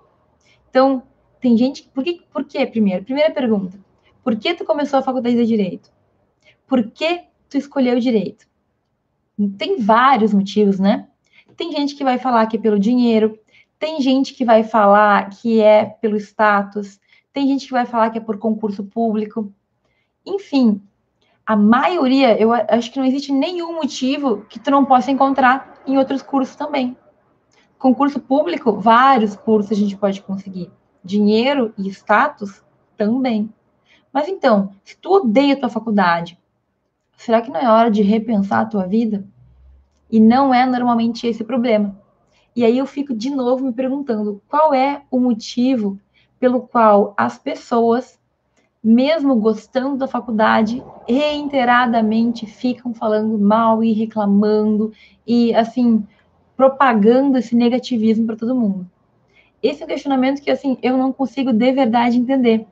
Então, 0.70 1.02
tem 1.40 1.56
gente 1.56 1.82
que. 1.82 1.88
Por, 1.90 2.02
que, 2.02 2.22
por 2.32 2.44
quê, 2.44 2.66
primeiro? 2.66 3.04
Primeira 3.04 3.32
pergunta. 3.32 3.78
Por 4.24 4.36
que 4.36 4.54
tu 4.54 4.64
começou 4.64 4.98
a 4.98 5.02
faculdade 5.02 5.36
de 5.36 5.46
direito? 5.46 5.90
Por 6.66 6.90
que 6.90 7.22
tu 7.48 7.56
escolheu 7.56 8.00
direito? 8.00 8.46
Tem 9.56 9.78
vários 9.78 10.34
motivos, 10.34 10.80
né? 10.80 11.06
Tem 11.56 11.70
gente 11.72 11.94
que 11.94 12.04
vai 12.04 12.18
falar 12.18 12.46
que 12.46 12.56
é 12.56 12.60
pelo 12.60 12.78
dinheiro, 12.78 13.38
tem 13.78 14.00
gente 14.00 14.34
que 14.34 14.44
vai 14.44 14.64
falar 14.64 15.30
que 15.30 15.60
é 15.60 15.84
pelo 15.84 16.16
status, 16.16 17.00
tem 17.32 17.46
gente 17.46 17.66
que 17.66 17.72
vai 17.72 17.86
falar 17.86 18.10
que 18.10 18.18
é 18.18 18.20
por 18.20 18.38
concurso 18.38 18.84
público. 18.84 19.52
Enfim, 20.26 20.82
a 21.46 21.56
maioria, 21.56 22.38
eu 22.40 22.52
acho 22.52 22.90
que 22.90 22.98
não 22.98 23.06
existe 23.06 23.32
nenhum 23.32 23.74
motivo 23.74 24.44
que 24.48 24.58
tu 24.58 24.70
não 24.70 24.84
possa 24.84 25.10
encontrar 25.10 25.80
em 25.86 25.96
outros 25.96 26.22
cursos 26.22 26.56
também. 26.56 26.96
Concurso 27.78 28.18
público, 28.20 28.72
vários 28.72 29.36
cursos 29.36 29.72
a 29.72 29.74
gente 29.74 29.96
pode 29.96 30.20
conseguir. 30.20 30.70
Dinheiro 31.04 31.72
e 31.78 31.88
status 31.88 32.62
também. 32.96 33.48
Mas 34.12 34.26
então, 34.26 34.72
se 34.84 34.96
tu 34.98 35.12
odeia 35.12 35.54
a 35.54 35.56
tua 35.56 35.68
faculdade, 35.68 36.38
será 37.16 37.40
que 37.40 37.50
não 37.50 37.60
é 37.60 37.70
hora 37.70 37.90
de 37.90 38.02
repensar 38.02 38.60
a 38.60 38.66
tua 38.66 38.86
vida? 38.86 39.24
E 40.10 40.18
não 40.18 40.52
é 40.52 40.66
normalmente 40.66 41.26
esse 41.26 41.42
o 41.42 41.46
problema. 41.46 41.96
E 42.58 42.64
aí 42.64 42.78
eu 42.78 42.86
fico 42.86 43.14
de 43.14 43.30
novo 43.30 43.64
me 43.64 43.72
perguntando 43.72 44.42
qual 44.48 44.74
é 44.74 45.02
o 45.12 45.20
motivo 45.20 45.96
pelo 46.40 46.62
qual 46.62 47.14
as 47.16 47.38
pessoas 47.38 48.18
mesmo 48.82 49.36
gostando 49.36 49.96
da 49.96 50.08
faculdade, 50.08 50.82
reiteradamente 51.08 52.46
ficam 52.46 52.92
falando 52.92 53.38
mal 53.38 53.84
e 53.84 53.92
reclamando 53.92 54.92
e 55.24 55.54
assim 55.54 56.04
propagando 56.56 57.38
esse 57.38 57.54
negativismo 57.54 58.26
para 58.26 58.34
todo 58.34 58.56
mundo. 58.56 58.90
Esse 59.62 59.82
é 59.82 59.86
um 59.86 59.88
questionamento 59.88 60.42
que 60.42 60.50
assim 60.50 60.76
eu 60.82 60.98
não 60.98 61.12
consigo 61.12 61.52
de 61.52 61.70
verdade 61.70 62.18
entender. 62.18 62.66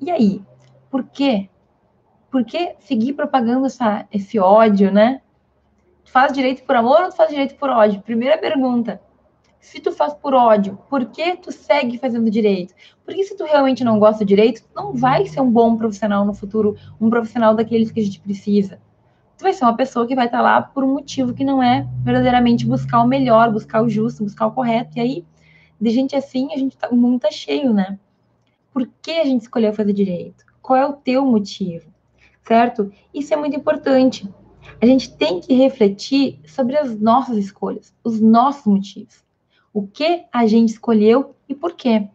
E 0.00 0.10
aí, 0.10 0.40
por 0.90 1.04
quê? 1.04 1.50
por 2.30 2.42
que 2.42 2.74
seguir 2.78 3.12
propagando 3.12 3.66
essa, 3.66 4.06
esse 4.10 4.38
ódio, 4.38 4.90
né? 4.90 5.20
Tu 6.06 6.10
faz 6.10 6.32
direito 6.32 6.62
por 6.64 6.74
amor 6.74 7.02
ou 7.02 7.10
tu 7.10 7.16
faz 7.16 7.28
direito 7.28 7.54
por 7.56 7.68
ódio? 7.68 8.00
Primeira 8.00 8.38
pergunta. 8.38 8.98
Se 9.66 9.80
tu 9.80 9.90
faz 9.90 10.14
por 10.14 10.32
ódio, 10.32 10.78
por 10.88 11.06
que 11.06 11.36
tu 11.38 11.50
segue 11.50 11.98
fazendo 11.98 12.30
direito? 12.30 12.72
Porque 13.04 13.24
se 13.24 13.36
tu 13.36 13.42
realmente 13.42 13.82
não 13.82 13.98
gosta 13.98 14.24
de 14.24 14.28
direito, 14.28 14.62
tu 14.62 14.68
não 14.76 14.94
vai 14.94 15.26
ser 15.26 15.40
um 15.40 15.50
bom 15.50 15.76
profissional 15.76 16.24
no 16.24 16.32
futuro, 16.32 16.76
um 17.00 17.10
profissional 17.10 17.52
daqueles 17.52 17.90
que 17.90 17.98
a 17.98 18.04
gente 18.04 18.20
precisa. 18.20 18.80
Tu 19.36 19.42
vai 19.42 19.52
ser 19.52 19.64
uma 19.64 19.76
pessoa 19.76 20.06
que 20.06 20.14
vai 20.14 20.26
estar 20.26 20.40
lá 20.40 20.62
por 20.62 20.84
um 20.84 20.92
motivo 20.92 21.34
que 21.34 21.44
não 21.44 21.60
é 21.60 21.84
verdadeiramente 22.04 22.64
buscar 22.64 23.02
o 23.02 23.08
melhor, 23.08 23.50
buscar 23.50 23.82
o 23.82 23.88
justo, 23.88 24.22
buscar 24.22 24.46
o 24.46 24.52
correto. 24.52 24.96
E 24.98 25.00
aí, 25.00 25.24
de 25.80 25.90
gente 25.90 26.14
assim, 26.14 26.48
a 26.54 26.56
gente 26.56 26.76
tá, 26.76 26.88
o 26.88 26.96
mundo 26.96 27.22
tá 27.22 27.32
cheio, 27.32 27.74
né? 27.74 27.98
Por 28.72 28.88
que 29.02 29.18
a 29.18 29.24
gente 29.24 29.42
escolheu 29.42 29.74
fazer 29.74 29.92
direito? 29.92 30.44
Qual 30.62 30.78
é 30.78 30.86
o 30.86 30.92
teu 30.92 31.26
motivo? 31.26 31.90
Certo? 32.44 32.92
Isso 33.12 33.34
é 33.34 33.36
muito 33.36 33.56
importante. 33.56 34.32
A 34.80 34.86
gente 34.86 35.12
tem 35.16 35.40
que 35.40 35.52
refletir 35.54 36.38
sobre 36.46 36.76
as 36.76 36.96
nossas 37.00 37.36
escolhas, 37.36 37.92
os 38.04 38.20
nossos 38.20 38.64
motivos 38.64 39.25
o 39.76 39.86
que 39.86 40.24
a 40.32 40.46
gente 40.46 40.70
escolheu 40.70 41.36
e 41.46 41.54
por 41.54 41.74
quê. 41.74 42.08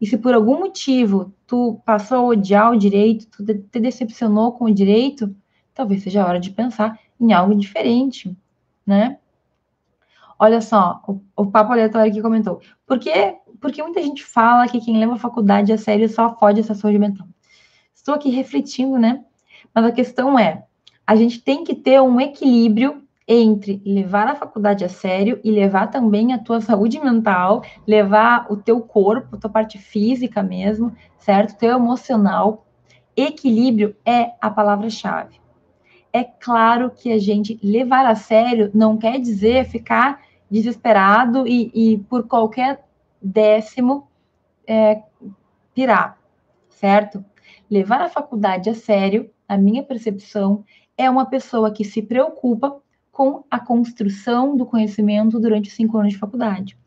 E 0.00 0.06
se 0.06 0.18
por 0.18 0.34
algum 0.34 0.58
motivo 0.58 1.32
tu 1.46 1.80
passou 1.84 2.18
a 2.18 2.24
odiar 2.24 2.72
o 2.72 2.76
direito, 2.76 3.28
tu 3.28 3.44
te 3.46 3.78
decepcionou 3.78 4.50
com 4.50 4.64
o 4.64 4.74
direito, 4.74 5.32
talvez 5.72 6.02
seja 6.02 6.24
a 6.24 6.26
hora 6.26 6.40
de 6.40 6.50
pensar 6.50 6.98
em 7.20 7.32
algo 7.32 7.54
diferente, 7.54 8.36
né? 8.84 9.16
Olha 10.40 10.60
só, 10.60 11.00
o, 11.06 11.20
o 11.36 11.46
papo 11.46 11.70
aleatório 11.70 12.10
aqui 12.10 12.20
comentou. 12.20 12.60
Por 12.84 12.98
que, 12.98 13.12
porque 13.60 13.80
muita 13.80 14.02
gente 14.02 14.24
fala 14.24 14.66
que 14.66 14.80
quem 14.80 14.98
leva 14.98 15.12
a 15.12 15.18
faculdade 15.18 15.72
a 15.72 15.78
sério 15.78 16.08
só 16.08 16.36
fode 16.36 16.58
essa 16.58 16.74
saúde 16.74 16.98
mental? 16.98 17.28
Estou 17.94 18.12
aqui 18.12 18.28
refletindo, 18.28 18.98
né? 18.98 19.24
Mas 19.72 19.84
a 19.84 19.92
questão 19.92 20.36
é, 20.36 20.64
a 21.06 21.14
gente 21.14 21.40
tem 21.40 21.62
que 21.62 21.76
ter 21.76 22.02
um 22.02 22.20
equilíbrio 22.20 23.04
entre 23.28 23.82
levar 23.84 24.26
a 24.26 24.34
faculdade 24.34 24.82
a 24.86 24.88
sério 24.88 25.38
e 25.44 25.50
levar 25.50 25.88
também 25.88 26.32
a 26.32 26.38
tua 26.38 26.62
saúde 26.62 26.98
mental, 26.98 27.62
levar 27.86 28.50
o 28.50 28.56
teu 28.56 28.80
corpo, 28.80 29.36
tua 29.36 29.50
parte 29.50 29.76
física 29.76 30.42
mesmo, 30.42 30.96
certo? 31.18 31.58
Teu 31.58 31.76
emocional. 31.76 32.66
Equilíbrio 33.14 33.94
é 34.06 34.32
a 34.40 34.48
palavra-chave. 34.48 35.38
É 36.10 36.24
claro 36.24 36.90
que 36.90 37.12
a 37.12 37.18
gente 37.18 37.60
levar 37.62 38.06
a 38.06 38.14
sério 38.14 38.70
não 38.72 38.96
quer 38.96 39.20
dizer 39.20 39.66
ficar 39.66 40.22
desesperado 40.50 41.46
e, 41.46 41.70
e 41.74 41.98
por 41.98 42.26
qualquer 42.26 42.82
décimo 43.20 44.08
é, 44.66 45.02
pirar, 45.74 46.18
certo? 46.70 47.22
Levar 47.70 48.00
a 48.00 48.08
faculdade 48.08 48.70
a 48.70 48.74
sério, 48.74 49.30
a 49.46 49.58
minha 49.58 49.82
percepção, 49.82 50.64
é 50.96 51.10
uma 51.10 51.26
pessoa 51.26 51.70
que 51.70 51.84
se 51.84 52.00
preocupa 52.00 52.80
com 53.18 53.42
a 53.50 53.58
construção 53.58 54.56
do 54.56 54.64
conhecimento 54.64 55.40
durante 55.40 55.68
os 55.68 55.74
cinco 55.74 55.98
anos 55.98 56.12
de 56.12 56.18
faculdade. 56.20 56.78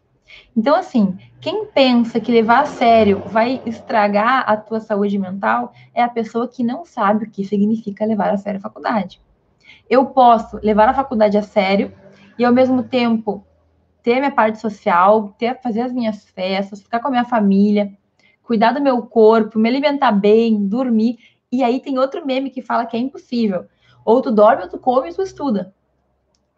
Então, 0.56 0.74
assim, 0.74 1.18
quem 1.42 1.66
pensa 1.66 2.22
que 2.22 2.32
levar 2.32 2.62
a 2.62 2.66
sério 2.66 3.22
vai 3.26 3.62
estragar 3.66 4.50
a 4.50 4.56
tua 4.56 4.80
saúde 4.80 5.20
mental 5.20 5.74
é 5.94 6.02
a 6.02 6.08
pessoa 6.08 6.48
que 6.48 6.64
não 6.64 6.86
sabe 6.86 7.26
o 7.26 7.30
que 7.30 7.44
significa 7.44 8.06
levar 8.06 8.30
a 8.30 8.38
sério 8.38 8.60
a 8.60 8.62
faculdade. 8.62 9.20
Eu 9.90 10.06
posso 10.06 10.58
levar 10.64 10.88
a 10.88 10.94
faculdade 10.94 11.38
a 11.38 11.42
sério 11.42 11.92
e, 12.40 12.46
ao 12.46 12.54
mesmo 12.54 12.82
tempo, 12.82 13.46
ter 14.02 14.22
minha 14.22 14.32
parte 14.32 14.58
social, 14.58 15.36
ter, 15.38 15.60
fazer 15.62 15.82
as 15.82 15.92
minhas 15.92 16.24
festas, 16.30 16.82
ficar 16.82 17.02
com 17.02 17.10
a 17.10 17.12
minha 17.12 17.26
família, 17.26 17.92
cuidar 18.42 18.72
do 18.72 18.82
meu 18.82 19.02
corpo, 19.02 19.60
me 19.60 19.68
alimentar 19.68 20.14
bem, 20.14 20.66
dormir. 20.66 21.18
E 21.52 21.62
aí 21.62 21.82
tem 21.82 22.00
outro 22.00 22.26
meme 22.26 22.50
que 22.50 22.62
fala 22.62 22.86
que 22.86 22.96
é 22.96 23.02
impossível. 23.02 23.66
Ou 24.06 24.22
tu 24.22 24.32
dorme, 24.32 24.64
ou 24.64 24.70
tu 24.70 24.78
come, 24.78 25.10
ou 25.10 25.14
tu 25.16 25.24
estuda. 25.24 25.74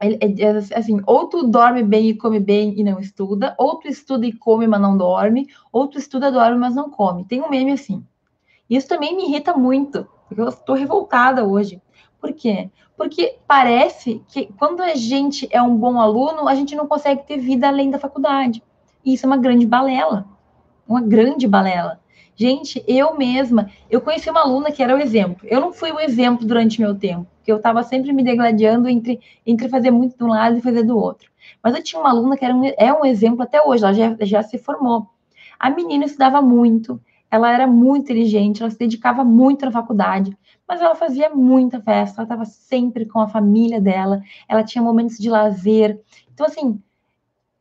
É, 0.03 0.77
assim, 0.77 0.99
ou 1.05 1.27
tu 1.27 1.47
dorme 1.47 1.83
bem 1.83 2.09
e 2.09 2.17
come 2.17 2.39
bem 2.39 2.79
e 2.79 2.83
não 2.83 2.99
estuda, 2.99 3.55
ou 3.57 3.79
tu 3.79 3.87
estuda 3.87 4.25
e 4.25 4.33
come, 4.33 4.67
mas 4.67 4.81
não 4.81 4.97
dorme, 4.97 5.47
ou 5.71 5.87
tu 5.87 5.97
estuda, 5.97 6.31
dorme, 6.31 6.57
mas 6.57 6.75
não 6.75 6.89
come. 6.89 7.25
Tem 7.25 7.41
um 7.41 7.49
meme 7.49 7.71
assim. 7.71 8.05
Isso 8.69 8.87
também 8.87 9.15
me 9.15 9.25
irrita 9.25 9.53
muito, 9.53 10.07
porque 10.27 10.41
eu 10.41 10.49
estou 10.49 10.75
revoltada 10.75 11.45
hoje. 11.45 11.81
Por 12.19 12.33
quê? 12.33 12.69
Porque 12.97 13.37
parece 13.47 14.21
que 14.27 14.47
quando 14.57 14.81
a 14.81 14.95
gente 14.95 15.47
é 15.51 15.61
um 15.61 15.75
bom 15.75 15.99
aluno, 15.99 16.47
a 16.47 16.55
gente 16.55 16.75
não 16.75 16.87
consegue 16.87 17.23
ter 17.25 17.37
vida 17.37 17.67
além 17.67 17.89
da 17.89 17.99
faculdade. 17.99 18.63
E 19.03 19.13
isso 19.13 19.25
é 19.25 19.27
uma 19.27 19.37
grande 19.37 19.65
balela. 19.65 20.25
Uma 20.87 21.01
grande 21.01 21.47
balela. 21.47 21.99
Gente, 22.35 22.83
eu 22.87 23.15
mesma, 23.15 23.69
eu 23.89 24.01
conheci 24.01 24.29
uma 24.29 24.41
aluna 24.41 24.71
que 24.71 24.81
era 24.81 24.95
o 24.95 24.99
exemplo. 24.99 25.47
Eu 25.49 25.61
não 25.61 25.71
fui 25.71 25.91
o 25.91 25.99
exemplo 25.99 26.47
durante 26.47 26.81
meu 26.81 26.95
tempo, 26.95 27.27
porque 27.43 27.51
eu 27.51 27.57
estava 27.57 27.83
sempre 27.83 28.13
me 28.13 28.23
degladiando 28.23 28.87
entre, 28.87 29.19
entre 29.45 29.67
fazer 29.67 29.91
muito 29.91 30.17
de 30.17 30.23
um 30.23 30.27
lado 30.27 30.57
e 30.57 30.61
fazer 30.61 30.83
do 30.83 30.97
outro. 30.97 31.29
Mas 31.61 31.75
eu 31.75 31.83
tinha 31.83 31.99
uma 31.99 32.09
aluna 32.09 32.37
que 32.37 32.45
era 32.45 32.55
um, 32.55 32.63
é 32.77 32.93
um 32.93 33.03
exemplo 33.03 33.41
até 33.41 33.61
hoje, 33.61 33.83
ela 33.83 33.93
já, 33.93 34.15
já 34.21 34.41
se 34.41 34.57
formou. 34.57 35.09
A 35.59 35.69
menina 35.69 36.05
estudava 36.05 36.41
muito, 36.41 37.01
ela 37.29 37.51
era 37.51 37.67
muito 37.67 38.03
inteligente, 38.03 38.61
ela 38.61 38.71
se 38.71 38.79
dedicava 38.79 39.25
muito 39.25 39.65
na 39.65 39.71
faculdade, 39.73 40.37
mas 40.65 40.81
ela 40.81 40.95
fazia 40.95 41.29
muita 41.31 41.81
festa, 41.81 42.21
ela 42.21 42.23
estava 42.23 42.45
sempre 42.45 43.05
com 43.05 43.19
a 43.19 43.27
família 43.27 43.81
dela, 43.81 44.21
ela 44.47 44.63
tinha 44.63 44.81
momentos 44.81 45.17
de 45.17 45.29
lazer. 45.29 45.99
Então, 46.33 46.45
assim, 46.45 46.81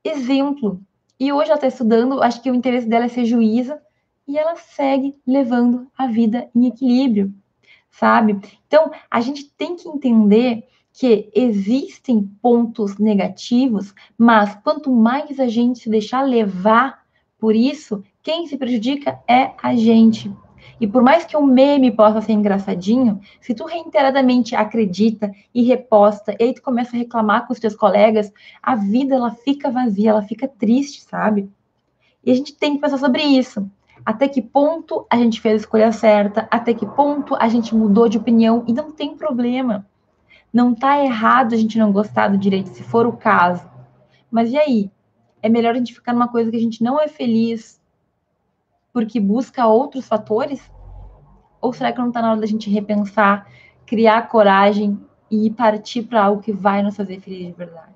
exemplo. 0.04 0.80
E 1.18 1.32
hoje 1.32 1.50
ela 1.50 1.56
está 1.56 1.66
estudando, 1.66 2.22
acho 2.22 2.40
que 2.40 2.50
o 2.52 2.54
interesse 2.54 2.86
dela 2.86 3.06
é 3.06 3.08
ser 3.08 3.24
juíza, 3.24 3.82
e 4.28 4.38
ela 4.38 4.54
segue 4.54 5.20
levando 5.26 5.88
a 5.98 6.06
vida 6.06 6.48
em 6.54 6.66
equilíbrio, 6.66 7.34
sabe? 7.92 8.40
Então, 8.66 8.90
a 9.10 9.20
gente 9.20 9.44
tem 9.44 9.76
que 9.76 9.88
entender 9.88 10.66
que 10.92 11.30
existem 11.34 12.22
pontos 12.42 12.98
negativos, 12.98 13.94
mas 14.18 14.54
quanto 14.64 14.90
mais 14.90 15.38
a 15.38 15.46
gente 15.46 15.78
se 15.78 15.90
deixar 15.90 16.22
levar 16.22 17.02
por 17.38 17.54
isso, 17.54 18.02
quem 18.22 18.46
se 18.46 18.56
prejudica 18.56 19.18
é 19.28 19.52
a 19.62 19.74
gente. 19.74 20.32
E 20.80 20.86
por 20.86 21.02
mais 21.02 21.24
que 21.24 21.36
um 21.36 21.46
meme 21.46 21.90
possa 21.90 22.20
ser 22.20 22.32
engraçadinho, 22.32 23.20
se 23.40 23.54
tu 23.54 23.64
reiteradamente 23.64 24.54
acredita 24.54 25.32
e 25.54 25.62
reposta, 25.62 26.34
e 26.38 26.44
aí 26.44 26.54
tu 26.54 26.62
começa 26.62 26.96
a 26.96 26.98
reclamar 26.98 27.46
com 27.46 27.52
os 27.52 27.60
teus 27.60 27.74
colegas, 27.74 28.32
a 28.62 28.74
vida 28.74 29.14
ela 29.14 29.30
fica 29.30 29.70
vazia, 29.70 30.10
ela 30.10 30.22
fica 30.22 30.46
triste, 30.46 31.02
sabe? 31.02 31.48
E 32.24 32.30
a 32.30 32.34
gente 32.34 32.54
tem 32.54 32.74
que 32.74 32.80
pensar 32.80 32.98
sobre 32.98 33.22
isso 33.22 33.68
até 34.04 34.28
que 34.28 34.42
ponto 34.42 35.06
a 35.10 35.16
gente 35.16 35.40
fez 35.40 35.54
a 35.54 35.56
escolha 35.58 35.92
certa, 35.92 36.48
até 36.50 36.74
que 36.74 36.86
ponto 36.86 37.34
a 37.36 37.48
gente 37.48 37.74
mudou 37.74 38.08
de 38.08 38.18
opinião 38.18 38.64
e 38.66 38.72
não 38.72 38.90
tem 38.90 39.16
problema. 39.16 39.86
Não 40.52 40.74
tá 40.74 41.02
errado 41.02 41.54
a 41.54 41.56
gente 41.56 41.78
não 41.78 41.92
gostar 41.92 42.28
do 42.28 42.36
direito, 42.36 42.68
se 42.70 42.82
for 42.82 43.06
o 43.06 43.16
caso. 43.16 43.68
Mas 44.30 44.50
e 44.50 44.58
aí? 44.58 44.90
É 45.42 45.48
melhor 45.48 45.74
a 45.74 45.78
gente 45.78 45.94
ficar 45.94 46.12
numa 46.12 46.28
coisa 46.28 46.50
que 46.50 46.56
a 46.56 46.60
gente 46.60 46.82
não 46.82 47.00
é 47.00 47.08
feliz 47.08 47.80
porque 48.92 49.18
busca 49.18 49.66
outros 49.66 50.06
fatores? 50.06 50.70
Ou 51.60 51.72
será 51.72 51.92
que 51.92 51.98
não 51.98 52.08
está 52.08 52.20
na 52.20 52.32
hora 52.32 52.40
da 52.40 52.46
gente 52.46 52.68
repensar, 52.68 53.46
criar 53.86 54.28
coragem 54.28 55.00
e 55.30 55.50
partir 55.50 56.02
para 56.02 56.24
algo 56.24 56.42
que 56.42 56.52
vai 56.52 56.82
nos 56.82 56.96
fazer 56.96 57.20
feliz 57.20 57.46
de 57.46 57.52
verdade? 57.52 57.92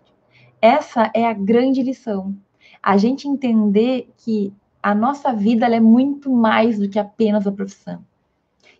Essa 0.61 1.11
é 1.15 1.27
a 1.27 1.35
grande 1.35 1.83
lição. 1.83 2.35
A 2.83 2.97
gente 2.97 3.29
entender 3.29 4.09
que 4.17 4.53
a 4.87 4.95
nossa 4.95 5.33
vida 5.33 5.67
é 5.67 5.81
muito 5.81 6.31
mais 6.31 6.79
do 6.79 6.89
que 6.89 6.97
apenas 6.97 7.45
a 7.45 7.51
profissão. 7.51 8.05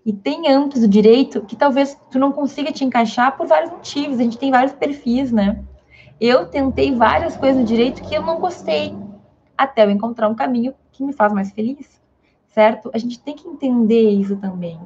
E 0.05 0.13
tem 0.13 0.49
âmbitos 0.49 0.83
do 0.83 0.87
direito 0.87 1.41
que 1.41 1.57
talvez 1.57 2.01
tu 2.13 2.17
não 2.17 2.31
consiga 2.31 2.71
te 2.71 2.85
encaixar 2.85 3.37
por 3.37 3.49
vários 3.49 3.73
motivos. 3.73 4.21
A 4.21 4.23
gente 4.23 4.39
tem 4.39 4.53
vários 4.53 4.73
perfis, 4.73 5.33
né? 5.33 5.65
Eu 6.21 6.47
tentei 6.47 6.95
várias 6.95 7.37
coisas 7.37 7.61
no 7.61 7.67
direito 7.67 8.05
que 8.05 8.15
eu 8.15 8.23
não 8.23 8.39
gostei, 8.39 8.95
até 9.59 9.85
eu 9.85 9.91
encontrar 9.91 10.29
um 10.29 10.35
caminho 10.37 10.75
que 10.93 11.03
me 11.03 11.13
faz 11.13 11.33
mais 11.33 11.51
feliz, 11.51 12.01
certo? 12.47 12.89
A 12.95 12.99
gente 12.99 13.19
tem 13.19 13.35
que 13.35 13.49
entender 13.49 14.09
isso 14.11 14.37
também, 14.37 14.79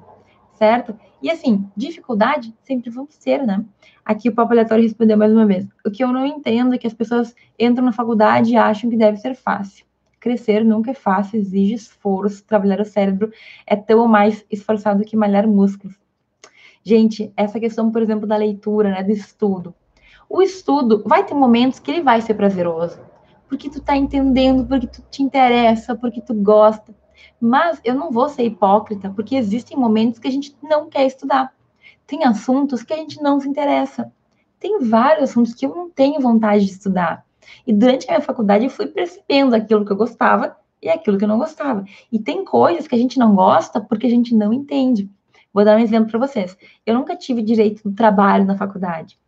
certo? 0.54 0.98
E 1.20 1.30
assim, 1.30 1.68
dificuldade 1.76 2.54
sempre 2.62 2.88
vão 2.88 3.06
ser, 3.10 3.44
né? 3.44 3.62
Aqui 4.02 4.30
o 4.30 4.34
Papo 4.34 4.52
Aleatório 4.52 4.84
respondeu 4.84 5.18
mais 5.18 5.30
uma 5.30 5.44
vez. 5.44 5.68
O 5.84 5.90
que 5.90 6.02
eu 6.02 6.08
não 6.08 6.24
entendo 6.24 6.74
é 6.74 6.78
que 6.78 6.86
as 6.86 6.94
pessoas 6.94 7.36
entram 7.58 7.84
na 7.84 7.92
faculdade 7.92 8.52
e 8.52 8.56
acham 8.56 8.88
que 8.88 8.96
deve 8.96 9.18
ser 9.18 9.34
fácil. 9.34 9.89
Crescer 10.20 10.62
nunca 10.62 10.90
é 10.90 10.94
fácil, 10.94 11.40
exige 11.40 11.72
esforço. 11.72 12.44
Trabalhar 12.44 12.80
o 12.80 12.84
cérebro 12.84 13.32
é 13.66 13.74
tão 13.74 14.06
mais 14.06 14.44
esforçado 14.50 15.02
que 15.02 15.16
malhar 15.16 15.48
músculos. 15.48 15.98
Gente, 16.84 17.32
essa 17.36 17.58
questão, 17.58 17.90
por 17.90 18.02
exemplo, 18.02 18.26
da 18.26 18.36
leitura, 18.36 18.90
né, 18.90 19.02
do 19.02 19.10
estudo. 19.10 19.74
O 20.28 20.42
estudo 20.42 21.02
vai 21.06 21.24
ter 21.24 21.34
momentos 21.34 21.78
que 21.78 21.90
ele 21.90 22.02
vai 22.02 22.20
ser 22.20 22.34
prazeroso, 22.34 23.00
porque 23.48 23.68
tu 23.68 23.80
tá 23.80 23.96
entendendo, 23.96 24.66
porque 24.66 24.86
tu 24.86 25.02
te 25.10 25.22
interessa, 25.22 25.96
porque 25.96 26.20
tu 26.20 26.34
gosta. 26.34 26.94
Mas 27.40 27.80
eu 27.82 27.94
não 27.94 28.10
vou 28.10 28.28
ser 28.28 28.44
hipócrita, 28.44 29.10
porque 29.10 29.34
existem 29.34 29.76
momentos 29.76 30.18
que 30.20 30.28
a 30.28 30.30
gente 30.30 30.54
não 30.62 30.88
quer 30.88 31.06
estudar. 31.06 31.52
Tem 32.06 32.24
assuntos 32.24 32.82
que 32.82 32.92
a 32.92 32.96
gente 32.96 33.22
não 33.22 33.40
se 33.40 33.48
interessa. 33.48 34.12
Tem 34.58 34.80
vários 34.80 35.30
assuntos 35.30 35.54
que 35.54 35.64
eu 35.64 35.74
não 35.74 35.90
tenho 35.90 36.20
vontade 36.20 36.66
de 36.66 36.72
estudar. 36.72 37.24
E 37.66 37.72
durante 37.72 38.06
a 38.08 38.12
minha 38.12 38.20
faculdade 38.20 38.64
eu 38.64 38.70
fui 38.70 38.86
percebendo 38.86 39.54
aquilo 39.54 39.84
que 39.84 39.92
eu 39.92 39.96
gostava 39.96 40.56
e 40.82 40.88
aquilo 40.88 41.18
que 41.18 41.24
eu 41.24 41.28
não 41.28 41.38
gostava. 41.38 41.84
E 42.10 42.18
tem 42.18 42.44
coisas 42.44 42.86
que 42.86 42.94
a 42.94 42.98
gente 42.98 43.18
não 43.18 43.34
gosta 43.34 43.80
porque 43.80 44.06
a 44.06 44.10
gente 44.10 44.34
não 44.34 44.52
entende. 44.52 45.08
Vou 45.52 45.64
dar 45.64 45.76
um 45.76 45.80
exemplo 45.80 46.10
para 46.10 46.26
vocês. 46.26 46.56
Eu 46.86 46.94
nunca 46.94 47.16
tive 47.16 47.42
direito 47.42 47.88
do 47.88 47.94
trabalho 47.94 48.44
na 48.44 48.56
faculdade. 48.56 49.18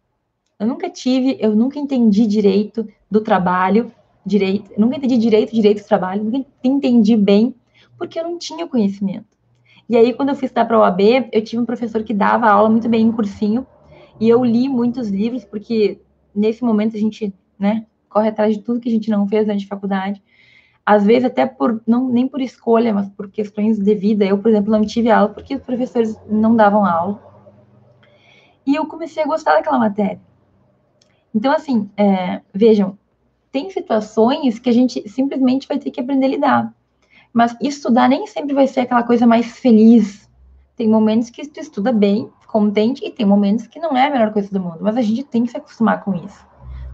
Eu 0.58 0.66
nunca 0.66 0.88
tive, 0.88 1.36
eu 1.40 1.56
nunca 1.56 1.78
entendi 1.78 2.26
direito 2.26 2.86
do 3.10 3.20
trabalho, 3.20 3.92
direito, 4.24 4.70
nunca 4.78 4.96
entendi 4.96 5.18
direito, 5.18 5.52
direito 5.52 5.82
do 5.82 5.88
trabalho, 5.88 6.22
nunca 6.22 6.46
entendi 6.62 7.16
bem, 7.16 7.54
porque 7.98 8.18
eu 8.18 8.24
não 8.24 8.38
tinha 8.38 8.66
conhecimento. 8.66 9.26
E 9.88 9.96
aí, 9.96 10.14
quando 10.14 10.28
eu 10.28 10.36
fiz 10.36 10.52
da 10.52 10.64
para 10.64 10.78
o 10.78 10.80
OAB, 10.80 11.28
eu 11.32 11.42
tive 11.42 11.60
um 11.60 11.66
professor 11.66 12.02
que 12.04 12.14
dava 12.14 12.48
aula 12.48 12.70
muito 12.70 12.88
bem 12.88 13.02
em 13.02 13.12
cursinho, 13.12 13.66
e 14.20 14.28
eu 14.28 14.44
li 14.44 14.68
muitos 14.68 15.08
livros, 15.08 15.44
porque 15.44 16.00
nesse 16.34 16.62
momento 16.62 16.96
a 16.96 17.00
gente, 17.00 17.34
né, 17.58 17.84
corre 18.12 18.28
atrás 18.28 18.54
de 18.54 18.62
tudo 18.62 18.80
que 18.80 18.88
a 18.88 18.92
gente 18.92 19.10
não 19.10 19.26
fez 19.26 19.46
durante 19.46 19.64
a 19.64 19.68
faculdade. 19.68 20.22
Às 20.84 21.04
vezes, 21.04 21.24
até 21.24 21.46
por, 21.46 21.80
não, 21.86 22.08
nem 22.08 22.26
por 22.26 22.40
escolha, 22.40 22.92
mas 22.92 23.08
por 23.08 23.30
questões 23.30 23.78
de 23.78 23.94
vida. 23.94 24.24
Eu, 24.24 24.38
por 24.38 24.50
exemplo, 24.50 24.70
não 24.70 24.84
tive 24.84 25.10
aula 25.10 25.28
porque 25.28 25.54
os 25.54 25.62
professores 25.62 26.16
não 26.28 26.54
davam 26.56 26.84
aula. 26.84 27.22
E 28.66 28.74
eu 28.74 28.86
comecei 28.86 29.22
a 29.22 29.26
gostar 29.26 29.54
daquela 29.54 29.78
matéria. 29.78 30.20
Então, 31.34 31.52
assim, 31.52 31.90
é, 31.96 32.42
vejam, 32.52 32.98
tem 33.50 33.70
situações 33.70 34.58
que 34.58 34.68
a 34.68 34.72
gente 34.72 35.08
simplesmente 35.08 35.66
vai 35.68 35.78
ter 35.78 35.90
que 35.90 36.00
aprender 36.00 36.26
a 36.26 36.30
lidar. 36.30 36.74
Mas 37.32 37.56
estudar 37.60 38.08
nem 38.08 38.26
sempre 38.26 38.54
vai 38.54 38.66
ser 38.66 38.80
aquela 38.80 39.02
coisa 39.02 39.26
mais 39.26 39.58
feliz. 39.58 40.28
Tem 40.76 40.88
momentos 40.88 41.30
que 41.30 41.46
tu 41.46 41.60
estuda 41.60 41.92
bem, 41.92 42.30
contente, 42.46 43.04
e 43.04 43.10
tem 43.10 43.24
momentos 43.24 43.66
que 43.66 43.78
não 43.78 43.96
é 43.96 44.06
a 44.06 44.10
melhor 44.10 44.32
coisa 44.32 44.50
do 44.50 44.60
mundo. 44.60 44.78
Mas 44.80 44.96
a 44.96 45.02
gente 45.02 45.24
tem 45.24 45.44
que 45.44 45.50
se 45.50 45.56
acostumar 45.56 46.04
com 46.04 46.14
isso, 46.14 46.46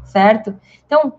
certo? 0.08 0.58
Então, 0.86 1.14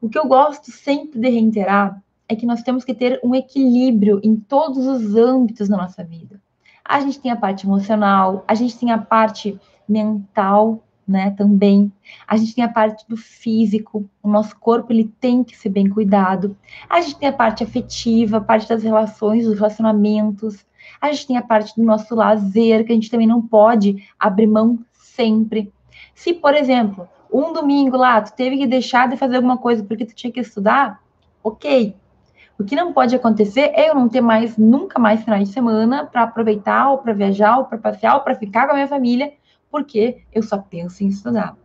o 0.00 0.08
que 0.08 0.18
eu 0.18 0.26
gosto 0.26 0.70
sempre 0.70 1.18
de 1.18 1.28
reiterar 1.28 2.02
é 2.28 2.36
que 2.36 2.46
nós 2.46 2.62
temos 2.62 2.84
que 2.84 2.94
ter 2.94 3.20
um 3.24 3.34
equilíbrio 3.34 4.20
em 4.22 4.36
todos 4.36 4.86
os 4.86 5.14
âmbitos 5.14 5.68
da 5.68 5.76
nossa 5.76 6.04
vida. 6.04 6.40
A 6.84 7.00
gente 7.00 7.20
tem 7.20 7.30
a 7.30 7.36
parte 7.36 7.66
emocional, 7.66 8.44
a 8.46 8.54
gente 8.54 8.78
tem 8.78 8.90
a 8.90 8.98
parte 8.98 9.58
mental, 9.88 10.82
né, 11.06 11.30
também. 11.30 11.90
A 12.26 12.36
gente 12.36 12.54
tem 12.54 12.62
a 12.62 12.68
parte 12.68 13.04
do 13.08 13.16
físico, 13.16 14.08
o 14.22 14.28
nosso 14.28 14.56
corpo 14.58 14.92
ele 14.92 15.10
tem 15.20 15.42
que 15.42 15.56
ser 15.56 15.70
bem 15.70 15.88
cuidado. 15.88 16.56
A 16.88 17.00
gente 17.00 17.16
tem 17.16 17.28
a 17.28 17.32
parte 17.32 17.64
afetiva, 17.64 18.36
a 18.36 18.42
parte 18.42 18.68
das 18.68 18.82
relações, 18.82 19.46
dos 19.46 19.54
relacionamentos. 19.54 20.66
A 21.00 21.10
gente 21.10 21.26
tem 21.26 21.36
a 21.36 21.42
parte 21.42 21.74
do 21.74 21.82
nosso 21.82 22.14
lazer, 22.14 22.84
que 22.84 22.92
a 22.92 22.94
gente 22.94 23.10
também 23.10 23.26
não 23.26 23.40
pode 23.40 24.06
abrir 24.18 24.46
mão 24.46 24.78
sempre. 24.92 25.72
Se, 26.14 26.34
por 26.34 26.54
exemplo, 26.54 27.08
um 27.32 27.52
domingo 27.52 27.96
lá, 27.96 28.20
tu 28.20 28.34
teve 28.34 28.56
que 28.56 28.66
deixar 28.66 29.08
de 29.08 29.16
fazer 29.16 29.36
alguma 29.36 29.58
coisa 29.58 29.82
porque 29.84 30.04
tu 30.04 30.14
tinha 30.14 30.32
que 30.32 30.40
estudar, 30.40 31.00
ok. 31.42 31.94
O 32.58 32.64
que 32.64 32.74
não 32.74 32.92
pode 32.92 33.14
acontecer 33.14 33.70
é 33.74 33.88
eu 33.88 33.94
não 33.94 34.08
ter 34.08 34.20
mais, 34.20 34.56
nunca 34.56 34.98
mais 34.98 35.22
finais 35.22 35.48
de 35.48 35.54
semana 35.54 36.04
para 36.04 36.22
aproveitar, 36.22 36.90
ou 36.90 36.98
para 36.98 37.12
viajar, 37.12 37.58
ou 37.58 37.64
para 37.66 37.78
passear, 37.78 38.16
ou 38.16 38.22
para 38.22 38.34
ficar 38.34 38.66
com 38.66 38.72
a 38.72 38.74
minha 38.74 38.88
família, 38.88 39.32
porque 39.70 40.22
eu 40.32 40.42
só 40.42 40.58
penso 40.58 41.04
em 41.04 41.08
estudar. 41.08 41.56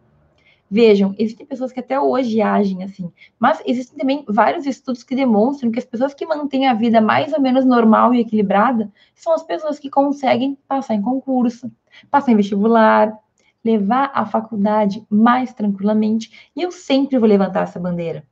Vejam, 0.69 1.13
existem 1.19 1.45
pessoas 1.45 1.71
que 1.71 1.80
até 1.80 1.99
hoje 1.99 2.41
agem 2.41 2.84
assim, 2.84 3.12
mas 3.39 3.62
existem 3.65 3.97
também 3.97 4.26
vários 4.28 4.65
estudos 4.65 5.04
que 5.04 5.15
demonstram 5.15 5.71
que 5.71 5.78
as 5.78 5.86
pessoas 5.86 6.13
que 6.15 6.26
mantêm 6.26 6.67
a 6.67 6.73
vida 6.73 6.99
mais 6.99 7.32
ou 7.32 7.39
menos 7.39 7.63
normal 7.63 8.13
e 8.13 8.21
equilibrada 8.21 8.91
são 9.13 9.34
as 9.34 9.43
pessoas 9.43 9.78
que 9.78 9.89
conseguem 9.89 10.58
passar 10.67 10.95
em 10.95 11.02
concurso, 11.02 11.71
passar 12.10 12.32
em 12.32 12.36
vestibular, 12.36 13.15
levar 13.63 14.12
a 14.13 14.26
faculdade 14.26 15.06
mais 15.10 15.54
tranquilamente, 15.54 16.52
e 16.56 16.62
eu 16.62 16.71
sempre 16.71 17.17
vou 17.17 17.28
levantar 17.28 17.62
essa 17.62 17.80
bandeira. 17.80 18.26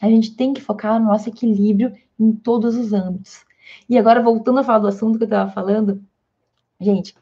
A 0.00 0.08
gente 0.08 0.34
tem 0.34 0.52
que 0.52 0.60
focar 0.60 0.98
no 1.00 1.06
nosso 1.06 1.28
equilíbrio 1.28 1.92
em 2.18 2.32
todos 2.32 2.76
os 2.76 2.92
âmbitos. 2.92 3.44
E 3.88 3.98
agora, 3.98 4.22
voltando 4.22 4.60
a 4.60 4.64
falar 4.64 4.78
do 4.80 4.88
assunto 4.88 5.18
que 5.18 5.24
eu 5.24 5.28
estava 5.28 5.50
falando, 5.50 6.02
gente, 6.80 7.14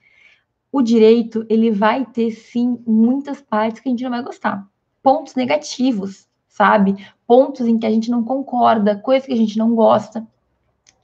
o 0.71 0.83
direito 0.83 1.45
ele 1.49 1.71
vai 1.71 2.05
ter 2.07 2.31
sim 2.31 2.79
muitas 2.87 3.41
partes 3.41 3.81
que 3.81 3.89
a 3.89 3.91
gente 3.91 4.05
não 4.05 4.11
vai 4.11 4.23
gostar, 4.23 4.67
pontos 5.03 5.35
negativos, 5.35 6.29
sabe? 6.49 7.07
Pontos 7.27 7.67
em 7.67 7.79
que 7.79 7.87
a 7.87 7.91
gente 7.91 8.11
não 8.11 8.23
concorda, 8.23 8.97
coisas 8.97 9.27
que 9.27 9.33
a 9.33 9.37
gente 9.37 9.59
não 9.59 9.75
gosta. 9.75 10.27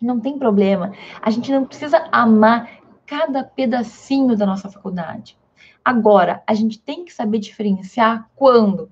Não 0.01 0.19
tem 0.19 0.39
problema. 0.39 0.93
A 1.21 1.31
gente 1.31 1.53
não 1.53 1.65
precisa 1.65 2.09
amar 2.11 2.81
cada 3.07 3.45
pedacinho 3.45 4.37
da 4.37 4.47
nossa 4.47 4.69
faculdade. 4.69 5.37
Agora, 5.85 6.43
a 6.47 6.55
gente 6.55 6.79
tem 6.79 7.05
que 7.05 7.13
saber 7.13 7.39
diferenciar 7.39 8.31
quando 8.37 8.91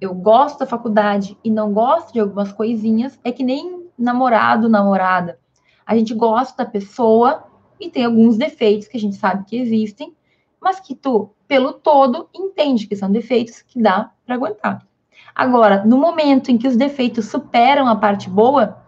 eu 0.00 0.14
gosto 0.14 0.60
da 0.60 0.66
faculdade 0.66 1.36
e 1.44 1.50
não 1.50 1.72
gosto 1.72 2.12
de 2.12 2.20
algumas 2.20 2.52
coisinhas, 2.52 3.18
é 3.22 3.30
que 3.30 3.44
nem 3.44 3.86
namorado, 3.98 4.68
namorada. 4.68 5.38
A 5.84 5.94
gente 5.94 6.14
gosta 6.14 6.64
da 6.64 6.70
pessoa 6.70 7.44
e 7.78 7.90
tem 7.90 8.04
alguns 8.04 8.36
defeitos 8.38 8.88
que 8.88 8.96
a 8.96 9.00
gente 9.00 9.16
sabe 9.16 9.44
que 9.44 9.56
existem, 9.56 10.14
mas 10.60 10.80
que 10.80 10.94
tu, 10.94 11.30
pelo 11.46 11.72
todo, 11.72 12.28
entende 12.34 12.86
que 12.86 12.96
são 12.96 13.10
defeitos 13.10 13.62
que 13.62 13.80
dá 13.80 14.10
para 14.24 14.34
aguentar. 14.34 14.86
Agora, 15.34 15.84
no 15.84 15.98
momento 15.98 16.50
em 16.50 16.58
que 16.58 16.68
os 16.68 16.76
defeitos 16.76 17.26
superam 17.26 17.86
a 17.86 17.96
parte 17.96 18.28
boa, 18.28 18.78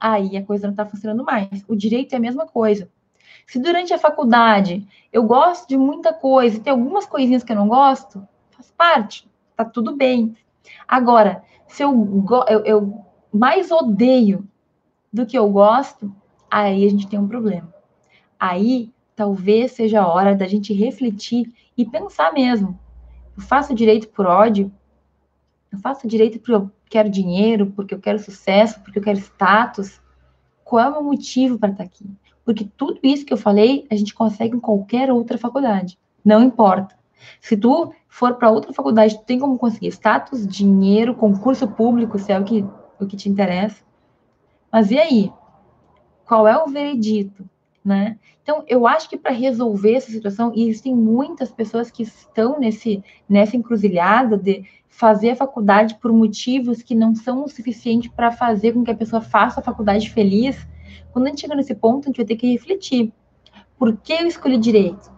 aí 0.00 0.36
a 0.36 0.44
coisa 0.44 0.66
não 0.66 0.72
está 0.72 0.86
funcionando 0.86 1.24
mais. 1.24 1.64
O 1.68 1.76
direito 1.76 2.12
é 2.12 2.16
a 2.16 2.20
mesma 2.20 2.46
coisa. 2.46 2.90
Se 3.46 3.58
durante 3.58 3.92
a 3.92 3.98
faculdade 3.98 4.86
eu 5.12 5.22
gosto 5.24 5.68
de 5.68 5.76
muita 5.76 6.12
coisa 6.12 6.56
e 6.56 6.60
tem 6.60 6.72
algumas 6.72 7.06
coisinhas 7.06 7.42
que 7.42 7.52
eu 7.52 7.56
não 7.56 7.68
gosto, 7.68 8.26
faz 8.50 8.70
parte, 8.70 9.28
tá 9.56 9.64
tudo 9.64 9.96
bem. 9.96 10.36
Agora, 10.86 11.42
se 11.66 11.82
eu, 11.82 12.24
eu, 12.48 12.64
eu 12.64 13.04
mais 13.32 13.70
odeio 13.70 14.46
do 15.12 15.26
que 15.26 15.36
eu 15.36 15.48
gosto, 15.50 16.14
aí 16.50 16.86
a 16.86 16.90
gente 16.90 17.08
tem 17.08 17.18
um 17.18 17.28
problema. 17.28 17.72
Aí 18.38 18.92
talvez 19.14 19.72
seja 19.72 20.02
a 20.02 20.06
hora 20.06 20.34
da 20.34 20.46
gente 20.46 20.72
refletir 20.72 21.52
e 21.76 21.84
pensar 21.84 22.32
mesmo. 22.32 22.78
Eu 23.36 23.42
faço 23.42 23.74
direito 23.74 24.08
por 24.08 24.26
ódio? 24.26 24.72
Eu 25.70 25.78
faço 25.78 26.06
direito 26.06 26.38
porque 26.38 26.54
eu 26.54 26.70
quero 26.90 27.08
dinheiro, 27.08 27.66
porque 27.74 27.94
eu 27.94 28.00
quero 28.00 28.18
sucesso, 28.18 28.80
porque 28.80 28.98
eu 28.98 29.02
quero 29.02 29.18
status? 29.18 30.00
Qual 30.64 30.84
é 30.84 30.88
o 30.88 30.92
meu 30.92 31.02
motivo 31.02 31.58
para 31.58 31.70
estar 31.70 31.84
aqui? 31.84 32.04
Porque 32.44 32.68
tudo 32.76 32.98
isso 33.02 33.24
que 33.24 33.32
eu 33.32 33.36
falei, 33.36 33.86
a 33.90 33.96
gente 33.96 34.14
consegue 34.14 34.56
em 34.56 34.60
qualquer 34.60 35.10
outra 35.10 35.38
faculdade. 35.38 35.98
Não 36.24 36.42
importa. 36.42 36.96
Se 37.40 37.56
tu 37.56 37.92
for 38.08 38.34
para 38.34 38.50
outra 38.50 38.72
faculdade, 38.72 39.18
tu 39.18 39.24
tem 39.24 39.38
como 39.38 39.58
conseguir 39.58 39.88
status, 39.88 40.46
dinheiro, 40.46 41.14
concurso 41.14 41.68
público, 41.68 42.18
se 42.18 42.32
é 42.32 42.38
o 42.38 42.44
que, 42.44 42.64
o 43.00 43.06
que 43.06 43.16
te 43.16 43.28
interessa. 43.28 43.82
Mas 44.72 44.90
e 44.90 44.98
aí? 44.98 45.32
Qual 46.26 46.48
é 46.48 46.56
o 46.56 46.66
veredito? 46.66 47.44
né? 47.84 48.18
Então, 48.42 48.64
eu 48.68 48.86
acho 48.86 49.08
que 49.08 49.16
para 49.16 49.32
resolver 49.32 49.94
essa 49.94 50.10
situação, 50.10 50.52
e 50.54 50.68
existem 50.68 50.94
muitas 50.94 51.50
pessoas 51.50 51.90
que 51.90 52.02
estão 52.02 52.58
nesse, 52.58 53.02
nessa 53.28 53.56
encruzilhada 53.56 54.36
de 54.36 54.64
fazer 54.92 55.30
a 55.30 55.36
faculdade 55.36 55.96
por 55.96 56.12
motivos 56.12 56.82
que 56.82 56.94
não 56.94 57.14
são 57.14 57.44
o 57.44 57.48
suficiente 57.48 58.08
para 58.08 58.30
fazer 58.30 58.72
com 58.72 58.84
que 58.84 58.90
a 58.90 58.94
pessoa 58.94 59.20
faça 59.20 59.60
a 59.60 59.62
faculdade 59.62 60.10
feliz. 60.10 60.66
Quando 61.12 61.26
a 61.26 61.28
gente 61.30 61.40
chega 61.40 61.54
nesse 61.54 61.74
ponto, 61.74 62.04
a 62.04 62.08
gente 62.08 62.18
vai 62.18 62.26
ter 62.26 62.36
que 62.36 62.52
refletir. 62.52 63.12
Por 63.78 63.96
que 63.96 64.12
eu 64.12 64.26
escolhi 64.26 64.56
direito? 64.58 65.10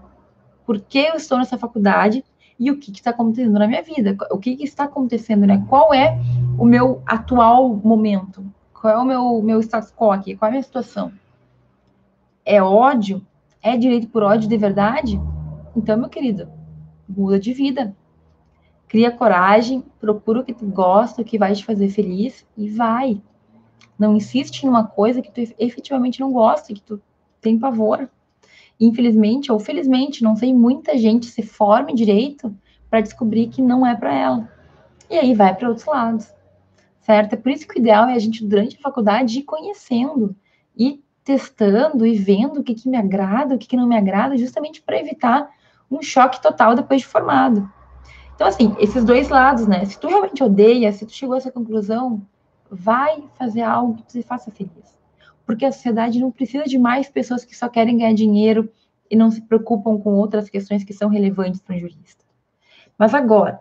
Por 0.65 0.81
que 0.81 0.99
eu 0.99 1.15
estou 1.15 1.39
nessa 1.39 1.59
faculdade? 1.59 2.25
E 2.59 2.71
o 2.71 2.79
que 2.79 2.91
está 2.91 3.11
acontecendo 3.11 3.59
na 3.59 3.67
minha 3.67 3.83
vida? 3.83 4.17
O 4.31 4.39
que, 4.39 4.57
que, 4.57 4.65
está 4.65 4.85
acontecendo, 4.85 5.47
né? 5.47 5.63
Qual 5.69 5.93
é 5.93 6.19
o 6.57 6.65
meu 6.65 7.03
atual 7.05 7.77
momento? 7.77 8.45
Qual 8.73 8.95
é 8.95 8.97
o 8.97 9.05
meu, 9.05 9.43
meu 9.43 9.61
status 9.61 9.93
quo 9.93 10.13
aqui? 10.13 10.37
Qual 10.37 10.47
é 10.47 10.51
a 10.51 10.53
minha 10.53 10.63
situação? 10.63 11.13
é 12.45 12.63
ódio, 12.63 13.27
é 13.63 13.77
direito 13.77 14.09
por 14.09 14.23
ódio 14.23 14.49
de 14.49 14.57
verdade, 14.57 15.21
então, 15.75 15.97
meu 15.97 16.09
querido, 16.09 16.49
muda 17.09 17.39
de 17.39 17.53
vida. 17.53 17.97
Cria 18.89 19.11
coragem, 19.11 19.83
procura 20.01 20.41
o 20.41 20.45
que 20.45 20.53
tu 20.53 20.67
gosta, 20.67 21.23
o 21.23 21.25
que 21.25 21.39
vai 21.39 21.53
te 21.55 21.65
fazer 21.65 21.89
feliz 21.89 22.47
e 22.57 22.69
vai. 22.69 23.21
Não 23.99 24.17
insiste 24.17 24.63
em 24.63 24.69
uma 24.69 24.87
coisa 24.87 25.23
que 25.23 25.31
tu 25.31 25.55
efetivamente 25.59 26.21
não 26.21 26.33
gosta, 26.33 26.75
que 26.75 26.81
tu 26.81 27.01
tem 27.41 27.59
pavor. 27.59 28.09
Infelizmente 28.79 29.53
ou 29.53 29.59
felizmente, 29.59 30.23
não 30.23 30.37
sei, 30.37 30.53
muita 30.53 30.99
gente 30.99 31.27
se 31.27 31.43
forma 31.43 31.95
direito 31.95 32.55
para 32.91 33.01
descobrir 33.01 33.49
que 33.49 33.63
não 33.63 33.87
é 33.87 33.95
para 33.95 34.15
ela. 34.15 34.49
E 35.11 35.17
aí 35.17 35.35
vai 35.35 35.55
para 35.55 35.69
outros 35.69 35.87
lados. 35.87 36.33
Certo? 37.01 37.35
É 37.35 37.37
por 37.37 37.53
isso 37.53 37.69
que 37.69 37.79
o 37.79 37.81
ideal 37.81 38.09
é 38.09 38.15
a 38.15 38.19
gente, 38.19 38.45
durante 38.45 38.77
a 38.77 38.81
faculdade, 38.81 39.39
ir 39.39 39.43
conhecendo 39.43 40.35
e 40.77 41.03
testando 41.23 42.07
e 42.07 42.17
vendo 42.17 42.61
o 42.61 42.63
que, 42.63 42.75
que 42.75 42.89
me 42.89 42.97
agrada, 42.97 43.55
o 43.55 43.59
que, 43.59 43.67
que 43.67 43.77
não 43.77 43.87
me 43.87 43.97
agrada, 43.97 44.37
justamente 44.37 44.83
para 44.83 44.99
evitar 44.99 45.49
um 45.91 46.03
choque 46.03 46.41
total 46.41 46.75
depois 46.75 47.03
de 47.03 47.07
formado. 47.07 47.71
Então, 48.35 48.47
assim, 48.47 48.75
esses 48.79 49.05
dois 49.05 49.29
lados, 49.29 49.67
né? 49.67 49.85
Se 49.85 49.99
tu 49.99 50.09
realmente 50.09 50.43
odeia, 50.43 50.93
se 50.93 51.07
tu 51.07 51.13
chegou 51.13 51.35
a 51.35 51.39
essa 51.39 51.53
conclusão, 51.53 52.21
vai 52.71 53.23
fazer 53.39 53.63
algo 53.63 53.95
que 53.95 54.03
te 54.05 54.23
faça 54.23 54.51
feliz. 54.51 54.99
Porque 55.47 55.65
a 55.65 55.73
sociedade 55.73 56.21
não 56.21 56.31
precisa 56.31 56.65
de 56.65 56.79
mais 56.79 57.09
pessoas 57.09 57.45
que 57.45 57.57
só 57.57 57.69
querem 57.69 57.99
ganhar 57.99 58.15
dinheiro 58.15 58.71
e 59.11 59.17
não 59.17 59.31
se 59.31 59.41
preocupam 59.41 59.99
com 59.99 60.15
outras 60.15 60.49
questões 60.49 60.83
que 60.83 60.93
são 60.93 61.09
relevantes 61.09 61.61
para 61.61 61.77
um 61.77 61.79
jurista. 61.79 62.25
Mas 62.99 63.15
agora, 63.15 63.61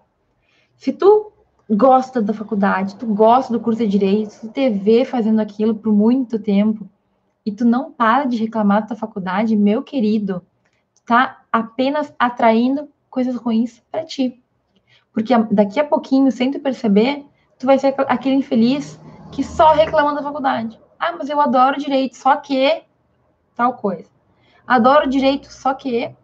se 0.75 0.91
tu 0.91 1.31
gosta 1.69 2.21
da 2.21 2.33
faculdade, 2.33 2.95
tu 2.95 3.05
gosta 3.05 3.53
do 3.53 3.59
curso 3.59 3.81
de 3.81 3.87
direito, 3.87 4.39
tu 4.41 4.47
te 4.47 4.69
vê 4.69 5.05
fazendo 5.05 5.39
aquilo 5.39 5.75
por 5.75 5.93
muito 5.93 6.39
tempo, 6.39 6.89
e 7.45 7.51
tu 7.51 7.65
não 7.65 7.91
para 7.91 8.25
de 8.25 8.37
reclamar 8.37 8.81
da 8.81 8.87
tua 8.87 8.97
faculdade, 8.97 9.55
meu 9.55 9.83
querido, 9.83 10.41
tá 11.05 11.43
apenas 11.51 12.13
atraindo 12.17 12.87
coisas 13.09 13.35
ruins 13.35 13.81
para 13.91 14.05
ti. 14.05 14.42
Porque 15.13 15.37
daqui 15.51 15.79
a 15.79 15.85
pouquinho, 15.85 16.31
sem 16.31 16.51
tu 16.51 16.59
perceber, 16.59 17.25
tu 17.59 17.65
vai 17.65 17.77
ser 17.77 17.93
aquele 18.07 18.35
infeliz 18.35 18.99
que 19.31 19.43
só 19.43 19.73
reclama 19.73 20.15
da 20.15 20.23
faculdade. 20.23 20.79
Ah, 20.99 21.13
mas 21.17 21.29
eu 21.29 21.39
adoro 21.39 21.77
direito, 21.77 22.17
só 22.17 22.35
que 22.35 22.83
tal 23.55 23.73
coisa. 23.73 24.09
Adoro 24.65 25.07
direito, 25.07 25.51
só 25.51 25.73
que 25.73 26.15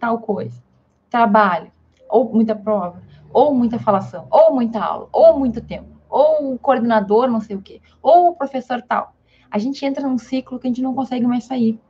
tal 0.00 0.18
coisa. 0.18 0.62
Trabalho, 1.08 1.70
ou 2.08 2.32
muita 2.32 2.56
prova, 2.56 3.02
ou 3.32 3.54
muita 3.54 3.78
falação, 3.78 4.26
ou 4.30 4.54
muita 4.54 4.80
aula, 4.80 5.08
ou 5.12 5.38
muito 5.38 5.60
tempo, 5.60 6.00
ou 6.08 6.54
o 6.54 6.58
coordenador, 6.58 7.28
não 7.28 7.40
sei 7.40 7.56
o 7.56 7.62
quê, 7.62 7.80
ou 8.02 8.30
o 8.30 8.34
professor 8.34 8.82
tal. 8.82 9.14
A 9.50 9.58
gente 9.58 9.84
entra 9.84 10.06
num 10.06 10.18
ciclo 10.18 10.58
que 10.58 10.66
a 10.66 10.70
gente 10.70 10.82
não 10.82 10.94
consegue 10.94 11.26
mais 11.26 11.44
sair. 11.44 11.80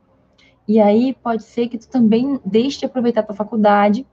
E 0.67 0.79
aí 0.79 1.13
pode 1.13 1.43
ser 1.43 1.67
que 1.67 1.77
tu 1.77 1.89
também 1.89 2.39
deixe 2.45 2.79
de 2.79 2.85
aproveitar 2.85 3.21
a 3.21 3.23
tua 3.23 3.35
faculdade, 3.35 4.05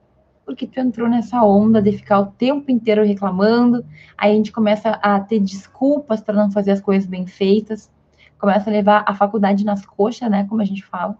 porque 0.46 0.64
tu 0.64 0.78
entrou 0.78 1.08
nessa 1.08 1.42
onda 1.42 1.82
de 1.82 1.90
ficar 1.90 2.20
o 2.20 2.26
tempo 2.26 2.70
inteiro 2.70 3.04
reclamando, 3.04 3.84
aí 4.16 4.30
a 4.30 4.34
gente 4.34 4.52
começa 4.52 4.90
a 4.90 5.18
ter 5.18 5.40
desculpas 5.40 6.20
para 6.20 6.36
não 6.36 6.52
fazer 6.52 6.70
as 6.70 6.80
coisas 6.80 7.04
bem 7.04 7.26
feitas, 7.26 7.90
começa 8.38 8.70
a 8.70 8.72
levar 8.72 9.04
a 9.08 9.12
faculdade 9.12 9.64
nas 9.64 9.84
coxas, 9.84 10.30
né, 10.30 10.46
como 10.48 10.62
a 10.62 10.64
gente 10.64 10.84
fala. 10.84 11.18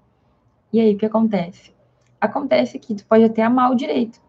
E 0.73 0.79
aí 0.79 0.95
o 0.95 0.97
que 0.97 1.05
acontece? 1.05 1.75
Acontece 2.21 2.79
que 2.79 2.95
tu 2.95 3.05
pode 3.05 3.25
até 3.25 3.43
amar 3.43 3.73
o 3.73 3.75
direito, 3.75 4.21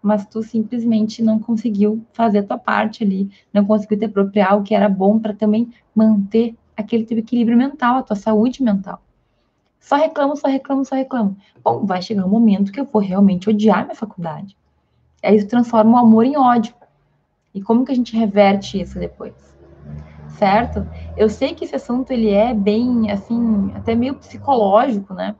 mas 0.00 0.24
tu 0.24 0.42
simplesmente 0.42 1.22
não 1.22 1.38
conseguiu 1.38 2.02
fazer 2.12 2.38
a 2.38 2.42
tua 2.42 2.58
parte 2.58 3.04
ali, 3.04 3.30
não 3.52 3.66
conseguiu 3.66 3.98
te 3.98 4.06
apropriar 4.06 4.56
o 4.56 4.62
que 4.62 4.74
era 4.74 4.88
bom 4.88 5.18
para 5.18 5.34
também 5.34 5.70
manter 5.94 6.56
aquele 6.74 7.04
teu 7.04 7.18
equilíbrio 7.18 7.58
mental, 7.58 7.98
a 7.98 8.02
tua 8.02 8.16
saúde 8.16 8.62
mental. 8.62 9.02
Só 9.80 9.96
reclamo, 9.96 10.36
só 10.36 10.46
reclamo, 10.46 10.84
só 10.84 10.94
reclamo. 10.94 11.36
Bom, 11.64 11.84
vai 11.84 12.00
chegar 12.00 12.24
um 12.24 12.28
momento 12.28 12.70
que 12.70 12.78
eu 12.78 12.84
vou 12.84 13.02
realmente 13.02 13.50
odiar 13.50 13.84
minha 13.84 13.96
faculdade. 13.96 14.56
Aí 15.22 15.36
isso 15.36 15.48
transforma 15.48 15.96
o 15.96 16.04
amor 16.04 16.24
em 16.24 16.36
ódio. 16.36 16.74
E 17.52 17.60
como 17.60 17.84
que 17.84 17.90
a 17.90 17.94
gente 17.94 18.16
reverte 18.16 18.80
isso 18.80 18.98
depois? 18.98 19.34
Certo? 20.38 20.86
Eu 21.16 21.28
sei 21.28 21.54
que 21.54 21.64
esse 21.64 21.74
assunto 21.74 22.12
ele 22.12 22.30
é 22.30 22.54
bem 22.54 23.10
assim, 23.10 23.72
até 23.74 23.94
meio 23.94 24.14
psicológico, 24.14 25.12
né? 25.12 25.34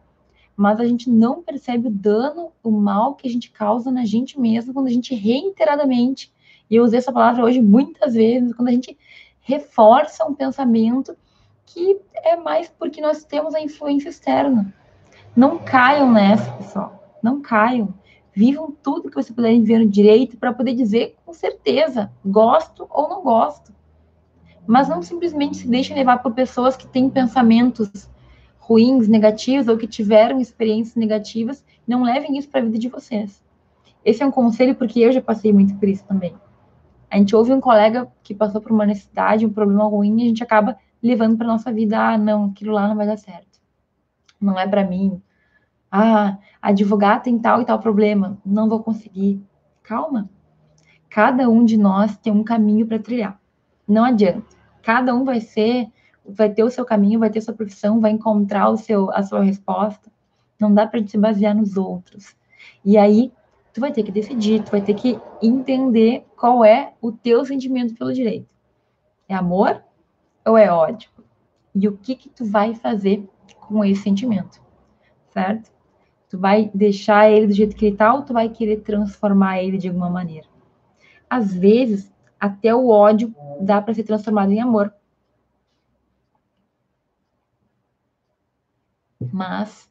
mas 0.60 0.78
a 0.78 0.84
gente 0.84 1.08
não 1.08 1.42
percebe 1.42 1.88
o 1.88 1.90
dano, 1.90 2.52
o 2.62 2.70
mal 2.70 3.14
que 3.14 3.26
a 3.26 3.30
gente 3.30 3.50
causa 3.50 3.90
na 3.90 4.04
gente 4.04 4.38
mesmo 4.38 4.74
quando 4.74 4.88
a 4.88 4.90
gente 4.90 5.14
reiteradamente, 5.14 6.30
e 6.68 6.76
eu 6.76 6.84
usei 6.84 6.98
essa 6.98 7.10
palavra 7.10 7.42
hoje 7.42 7.62
muitas 7.62 8.12
vezes, 8.12 8.52
quando 8.52 8.68
a 8.68 8.72
gente 8.72 8.94
reforça 9.40 10.22
um 10.26 10.34
pensamento 10.34 11.16
que 11.64 11.98
é 12.30 12.36
mais 12.36 12.68
porque 12.68 13.00
nós 13.00 13.24
temos 13.24 13.54
a 13.54 13.60
influência 13.60 14.08
externa. 14.08 14.72
Não 15.34 15.58
caiam 15.58 16.10
nessa, 16.10 16.50
pessoal. 16.52 17.18
Não 17.22 17.40
caiam. 17.40 17.92
Vivam 18.32 18.74
tudo 18.82 19.10
que 19.10 19.16
você 19.16 19.32
puder 19.32 19.52
viver 19.52 19.78
no 19.78 19.88
direito 19.88 20.36
para 20.36 20.52
poder 20.52 20.74
dizer 20.74 21.16
com 21.26 21.32
certeza, 21.32 22.10
gosto 22.24 22.86
ou 22.88 23.08
não 23.08 23.22
gosto. 23.22 23.72
Mas 24.66 24.88
não 24.88 25.02
simplesmente 25.02 25.56
se 25.56 25.68
deixem 25.68 25.96
levar 25.96 26.18
por 26.18 26.32
pessoas 26.32 26.76
que 26.76 26.86
têm 26.86 27.10
pensamentos 27.10 28.08
ruins, 28.58 29.08
negativos 29.08 29.66
ou 29.66 29.76
que 29.76 29.86
tiveram 29.86 30.40
experiências 30.40 30.94
negativas, 30.94 31.64
não 31.86 32.04
levem 32.04 32.38
isso 32.38 32.48
para 32.48 32.60
a 32.60 32.64
vida 32.64 32.78
de 32.78 32.88
vocês. 32.88 33.42
Esse 34.04 34.22
é 34.22 34.26
um 34.26 34.30
conselho 34.30 34.76
porque 34.76 35.00
eu 35.00 35.10
já 35.10 35.20
passei 35.20 35.52
muito 35.52 35.74
por 35.74 35.88
isso 35.88 36.04
também. 36.04 36.34
A 37.10 37.16
gente 37.16 37.34
ouve 37.34 37.52
um 37.52 37.60
colega 37.60 38.06
que 38.22 38.32
passou 38.32 38.60
por 38.60 38.70
uma 38.70 38.86
necessidade, 38.86 39.44
um 39.44 39.52
problema 39.52 39.84
ruim, 39.84 40.20
e 40.20 40.22
a 40.22 40.28
gente 40.28 40.42
acaba 40.42 40.78
levando 41.02 41.36
para 41.36 41.46
nossa 41.46 41.72
vida, 41.72 41.98
ah, 41.98 42.18
não, 42.18 42.46
aquilo 42.46 42.72
lá 42.72 42.88
não 42.88 42.96
vai 42.96 43.06
dar 43.06 43.16
certo. 43.16 43.60
Não 44.40 44.58
é 44.58 44.66
para 44.66 44.84
mim. 44.84 45.20
Ah, 45.90 46.38
advogar 46.62 47.22
tem 47.22 47.38
tal 47.38 47.60
e 47.62 47.64
tal 47.64 47.78
problema, 47.78 48.38
não 48.44 48.68
vou 48.68 48.82
conseguir. 48.82 49.42
Calma. 49.82 50.30
Cada 51.08 51.48
um 51.48 51.64
de 51.64 51.76
nós 51.76 52.16
tem 52.16 52.32
um 52.32 52.44
caminho 52.44 52.86
para 52.86 52.98
trilhar. 52.98 53.40
Não 53.88 54.04
adianta. 54.04 54.46
Cada 54.82 55.14
um 55.14 55.24
vai 55.24 55.40
ser 55.40 55.90
vai 56.24 56.50
ter 56.50 56.62
o 56.62 56.70
seu 56.70 56.84
caminho, 56.84 57.18
vai 57.18 57.30
ter 57.30 57.40
sua 57.40 57.54
profissão, 57.54 58.00
vai 58.00 58.12
encontrar 58.12 58.68
o 58.68 58.76
seu, 58.76 59.10
a 59.10 59.22
sua 59.22 59.42
resposta. 59.42 60.10
Não 60.60 60.72
dá 60.72 60.86
para 60.86 61.04
se 61.06 61.18
basear 61.18 61.54
nos 61.54 61.76
outros. 61.76 62.36
E 62.84 62.96
aí, 62.96 63.32
tu 63.72 63.80
vai 63.80 63.92
ter 63.92 64.02
que 64.02 64.12
decidir, 64.12 64.62
tu 64.62 64.70
vai 64.70 64.80
ter 64.80 64.94
que 64.94 65.18
entender 65.42 66.24
qual 66.36 66.64
é 66.64 66.92
o 67.00 67.10
teu 67.10 67.44
sentimento 67.44 67.94
pelo 67.94 68.12
direito. 68.12 68.48
É 69.28 69.34
amor 69.34 69.82
ou 70.44 70.56
é 70.56 70.70
ódio? 70.70 71.10
E 71.74 71.88
o 71.88 71.96
que 71.96 72.14
que 72.14 72.28
tu 72.28 72.44
vai 72.44 72.74
fazer 72.74 73.28
com 73.60 73.84
esse 73.84 74.02
sentimento, 74.02 74.60
certo? 75.28 75.70
Tu 76.28 76.38
vai 76.38 76.70
deixar 76.74 77.30
ele 77.30 77.46
do 77.46 77.52
jeito 77.52 77.76
que 77.76 77.86
ele 77.86 77.96
tá 77.96 78.14
ou 78.14 78.22
tu 78.22 78.32
vai 78.32 78.48
querer 78.48 78.78
transformar 78.82 79.62
ele 79.62 79.78
de 79.78 79.88
alguma 79.88 80.10
maneira? 80.10 80.46
Às 81.28 81.54
vezes, 81.54 82.12
até 82.38 82.74
o 82.74 82.88
ódio 82.88 83.34
dá 83.60 83.80
para 83.80 83.94
ser 83.94 84.04
transformado 84.04 84.52
em 84.52 84.60
amor. 84.60 84.92
mas 89.32 89.88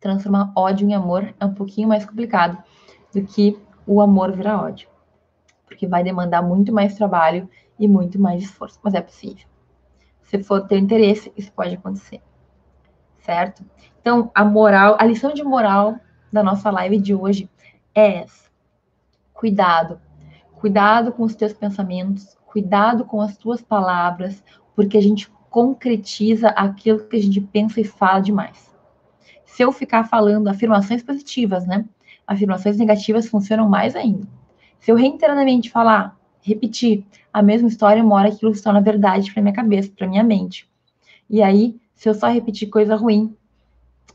transformar 0.00 0.52
ódio 0.56 0.88
em 0.88 0.94
amor 0.94 1.34
é 1.38 1.44
um 1.44 1.54
pouquinho 1.54 1.88
mais 1.88 2.04
complicado 2.04 2.62
do 3.14 3.22
que 3.22 3.58
o 3.86 4.00
amor 4.00 4.32
virar 4.32 4.62
ódio, 4.62 4.88
porque 5.66 5.86
vai 5.86 6.02
demandar 6.02 6.42
muito 6.42 6.72
mais 6.72 6.94
trabalho 6.94 7.48
e 7.78 7.86
muito 7.86 8.18
mais 8.18 8.42
esforço, 8.42 8.78
mas 8.82 8.94
é 8.94 9.00
possível. 9.00 9.46
Se 10.30 10.40
for 10.44 10.60
ter 10.60 10.78
interesse, 10.78 11.32
isso 11.36 11.50
pode 11.50 11.74
acontecer, 11.74 12.22
certo? 13.18 13.64
Então, 14.00 14.30
a 14.32 14.44
moral, 14.44 14.96
a 14.96 15.04
lição 15.04 15.34
de 15.34 15.42
moral 15.42 15.96
da 16.32 16.40
nossa 16.40 16.70
live 16.70 16.98
de 16.98 17.12
hoje 17.12 17.50
é 17.92 18.18
essa: 18.18 18.48
cuidado, 19.34 20.00
cuidado 20.52 21.10
com 21.10 21.24
os 21.24 21.34
teus 21.34 21.52
pensamentos, 21.52 22.38
cuidado 22.46 23.04
com 23.04 23.20
as 23.20 23.36
tuas 23.36 23.60
palavras, 23.60 24.40
porque 24.76 24.96
a 24.96 25.02
gente 25.02 25.28
concretiza 25.50 26.50
aquilo 26.50 27.08
que 27.08 27.16
a 27.16 27.20
gente 27.20 27.40
pensa 27.40 27.80
e 27.80 27.84
fala 27.84 28.20
demais. 28.20 28.72
Se 29.44 29.64
eu 29.64 29.72
ficar 29.72 30.04
falando 30.04 30.46
afirmações 30.46 31.02
positivas, 31.02 31.66
né? 31.66 31.84
Afirmações 32.24 32.76
negativas 32.76 33.26
funcionam 33.26 33.68
mais 33.68 33.96
ainda. 33.96 34.28
Se 34.78 34.92
eu 34.92 34.94
reiteradamente 34.94 35.70
falar, 35.70 36.16
repetir 36.42 37.04
a 37.32 37.42
mesma 37.42 37.68
história, 37.68 38.02
uma 38.02 38.16
hora 38.16 38.28
aquilo 38.28 38.54
se 38.54 38.62
torna 38.62 38.80
verdade 38.80 39.32
para 39.32 39.42
minha 39.42 39.54
cabeça, 39.54 39.90
para 39.96 40.08
minha 40.08 40.24
mente. 40.24 40.68
E 41.28 41.42
aí, 41.42 41.78
se 41.94 42.08
eu 42.08 42.14
só 42.14 42.28
repetir 42.28 42.68
coisa 42.68 42.96
ruim, 42.96 43.34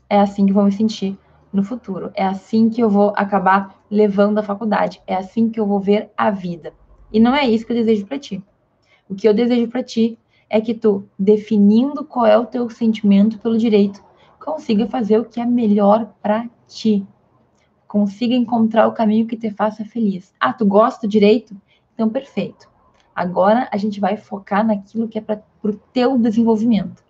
é 0.08 0.20
assim 0.20 0.44
que 0.44 0.50
eu 0.50 0.54
vou 0.54 0.64
me 0.64 0.72
sentir 0.72 1.18
no 1.52 1.62
futuro. 1.64 2.10
É 2.14 2.24
assim 2.24 2.68
que 2.68 2.80
eu 2.80 2.90
vou 2.90 3.12
acabar 3.16 3.74
levando 3.90 4.38
a 4.38 4.42
faculdade. 4.42 5.00
É 5.06 5.14
assim 5.14 5.48
que 5.48 5.58
eu 5.58 5.66
vou 5.66 5.80
ver 5.80 6.10
a 6.16 6.30
vida. 6.30 6.72
E 7.12 7.18
não 7.18 7.34
é 7.34 7.48
isso 7.48 7.64
que 7.66 7.72
eu 7.72 7.76
desejo 7.76 8.06
para 8.06 8.18
ti. 8.18 8.42
O 9.08 9.14
que 9.14 9.28
eu 9.28 9.32
desejo 9.32 9.68
para 9.68 9.82
ti 9.82 10.18
é 10.50 10.60
que 10.60 10.74
tu, 10.74 11.08
definindo 11.18 12.04
qual 12.04 12.26
é 12.26 12.36
o 12.36 12.46
teu 12.46 12.68
sentimento 12.68 13.38
pelo 13.38 13.58
direito, 13.58 14.02
consiga 14.38 14.86
fazer 14.86 15.18
o 15.18 15.24
que 15.24 15.40
é 15.40 15.46
melhor 15.46 16.12
para 16.22 16.48
ti. 16.68 17.06
Consiga 17.86 18.34
encontrar 18.34 18.86
o 18.86 18.92
caminho 18.92 19.26
que 19.26 19.36
te 19.36 19.50
faça 19.50 19.84
feliz. 19.84 20.34
Ah, 20.38 20.52
tu 20.52 20.66
gosta 20.66 21.06
do 21.06 21.10
direito? 21.10 21.56
Então, 21.96 22.10
perfeito. 22.10 22.68
Agora 23.14 23.66
a 23.72 23.78
gente 23.78 23.98
vai 23.98 24.18
focar 24.18 24.64
naquilo 24.64 25.08
que 25.08 25.16
é 25.16 25.22
para 25.22 25.42
o 25.62 25.72
teu 25.72 26.18
desenvolvimento. 26.18 27.02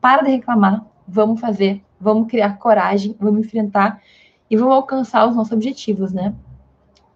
Para 0.00 0.22
de 0.22 0.30
reclamar, 0.30 0.86
vamos 1.06 1.40
fazer, 1.40 1.82
vamos 2.00 2.28
criar 2.28 2.56
coragem, 2.58 3.16
vamos 3.18 3.44
enfrentar 3.44 4.00
e 4.48 4.56
vamos 4.56 4.74
alcançar 4.74 5.28
os 5.28 5.34
nossos 5.34 5.52
objetivos, 5.52 6.12
né? 6.12 6.32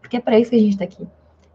Porque 0.01 0.17
é 0.17 0.21
para 0.21 0.37
isso 0.37 0.51
que 0.51 0.57
a 0.57 0.59
gente 0.59 0.73
está 0.73 0.85
aqui. 0.85 1.07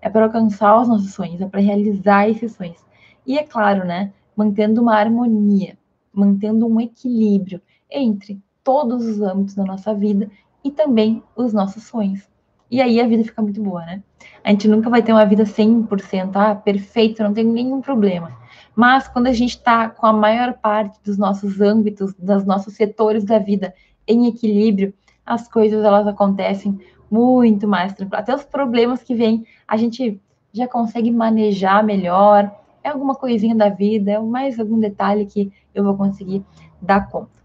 É 0.01 0.09
para 0.09 0.23
alcançar 0.23 0.79
os 0.79 0.87
nossos 0.87 1.13
sonhos, 1.13 1.41
é 1.41 1.45
para 1.45 1.59
realizar 1.59 2.29
esses 2.29 2.53
sonhos. 2.53 2.81
E 3.25 3.37
é 3.37 3.43
claro, 3.43 3.85
né, 3.85 4.13
mantendo 4.33 4.81
uma 4.81 4.95
harmonia, 4.95 5.77
mantendo 6.13 6.65
um 6.65 6.79
equilíbrio 6.79 7.61
entre 7.91 8.41
todos 8.63 9.05
os 9.05 9.19
âmbitos 9.19 9.55
da 9.55 9.65
nossa 9.65 9.93
vida 9.93 10.31
e 10.63 10.71
também 10.71 11.21
os 11.35 11.51
nossos 11.51 11.83
sonhos. 11.83 12.25
E 12.69 12.81
aí 12.81 12.99
a 12.99 13.07
vida 13.07 13.23
fica 13.23 13.41
muito 13.41 13.61
boa, 13.61 13.85
né? 13.85 14.03
A 14.43 14.51
gente 14.51 14.67
nunca 14.67 14.89
vai 14.89 15.01
ter 15.01 15.13
uma 15.13 15.25
vida 15.25 15.45
100%, 15.45 16.31
ah, 16.35 16.55
perfeita, 16.55 17.23
não 17.23 17.33
tem 17.33 17.45
nenhum 17.45 17.81
problema. 17.81 18.31
Mas 18.75 19.07
quando 19.07 19.27
a 19.27 19.33
gente 19.33 19.51
está 19.51 19.89
com 19.89 20.05
a 20.05 20.13
maior 20.13 20.53
parte 20.53 20.99
dos 21.03 21.17
nossos 21.17 21.61
âmbitos, 21.61 22.13
dos 22.13 22.45
nossos 22.45 22.75
setores 22.75 23.23
da 23.23 23.39
vida 23.39 23.73
em 24.07 24.27
equilíbrio, 24.27 24.93
as 25.25 25.47
coisas 25.47 25.83
elas 25.83 26.07
acontecem 26.07 26.79
muito 27.09 27.67
mais 27.67 27.93
tranquilo. 27.93 28.21
Até 28.21 28.35
os 28.35 28.43
problemas 28.43 29.01
que 29.03 29.15
vêm, 29.15 29.45
a 29.67 29.77
gente 29.77 30.21
já 30.53 30.67
consegue 30.67 31.11
manejar 31.11 31.83
melhor, 31.83 32.51
é 32.83 32.89
alguma 32.89 33.15
coisinha 33.15 33.55
da 33.55 33.69
vida, 33.69 34.11
é 34.11 34.19
mais 34.19 34.59
algum 34.59 34.79
detalhe 34.79 35.25
que 35.25 35.51
eu 35.73 35.83
vou 35.83 35.95
conseguir 35.95 36.43
dar 36.81 37.09
conta. 37.09 37.37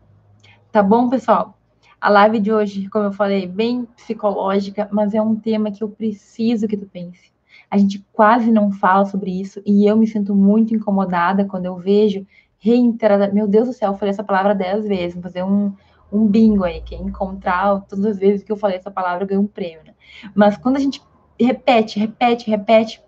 Tá 0.70 0.82
bom, 0.82 1.09
pessoal? 1.09 1.57
A 2.03 2.09
live 2.09 2.40
de 2.40 2.53
hoje, 2.53 2.88
como 2.88 3.05
eu 3.05 3.12
falei, 3.12 3.46
bem 3.46 3.84
psicológica, 3.84 4.88
mas 4.90 5.14
é 5.14 5.22
um 5.22 5.36
tema 5.36 5.70
que 5.70 5.84
eu 5.84 5.88
preciso 5.88 6.66
que 6.66 6.76
tu 6.76 6.84
pense. 6.84 7.32
A 7.70 7.78
gente 7.78 8.05
quase 8.12 8.50
não 8.50 8.72
fala 8.72 9.05
sobre 9.05 9.30
isso 9.30 9.62
e 9.64 9.86
eu 9.86 9.96
me 9.96 10.05
sinto 10.05 10.34
muito 10.34 10.74
incomodada 10.74 11.44
quando 11.44 11.66
eu 11.66 11.76
vejo 11.76 12.26
reiterada. 12.59 13.32
Meu 13.32 13.46
Deus 13.46 13.68
do 13.68 13.72
céu, 13.72 13.92
eu 13.92 13.96
falei 13.96 14.11
essa 14.11 14.24
palavra 14.24 14.53
dez 14.53 14.84
vezes, 14.84 15.14
vou 15.14 15.22
fazer 15.22 15.44
um, 15.44 15.72
um 16.11 16.26
bingo 16.26 16.64
aí. 16.64 16.80
Quem 16.80 17.03
encontrar 17.03 17.82
todas 17.82 18.05
as 18.05 18.18
vezes 18.18 18.42
que 18.42 18.50
eu 18.50 18.57
falei 18.57 18.78
essa 18.78 18.90
palavra 18.90 19.24
ganha 19.24 19.40
um 19.40 19.46
prêmio. 19.46 19.84
Né? 19.84 19.94
Mas 20.34 20.57
quando 20.57 20.78
a 20.78 20.80
gente 20.80 21.00
repete, 21.38 22.00
repete, 22.00 22.50
repete, 22.50 23.00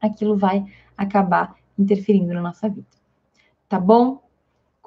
aquilo 0.00 0.36
vai 0.36 0.64
acabar 0.96 1.56
interferindo 1.76 2.32
na 2.32 2.40
nossa 2.40 2.68
vida. 2.68 2.86
Tá 3.68 3.80
bom? 3.80 4.22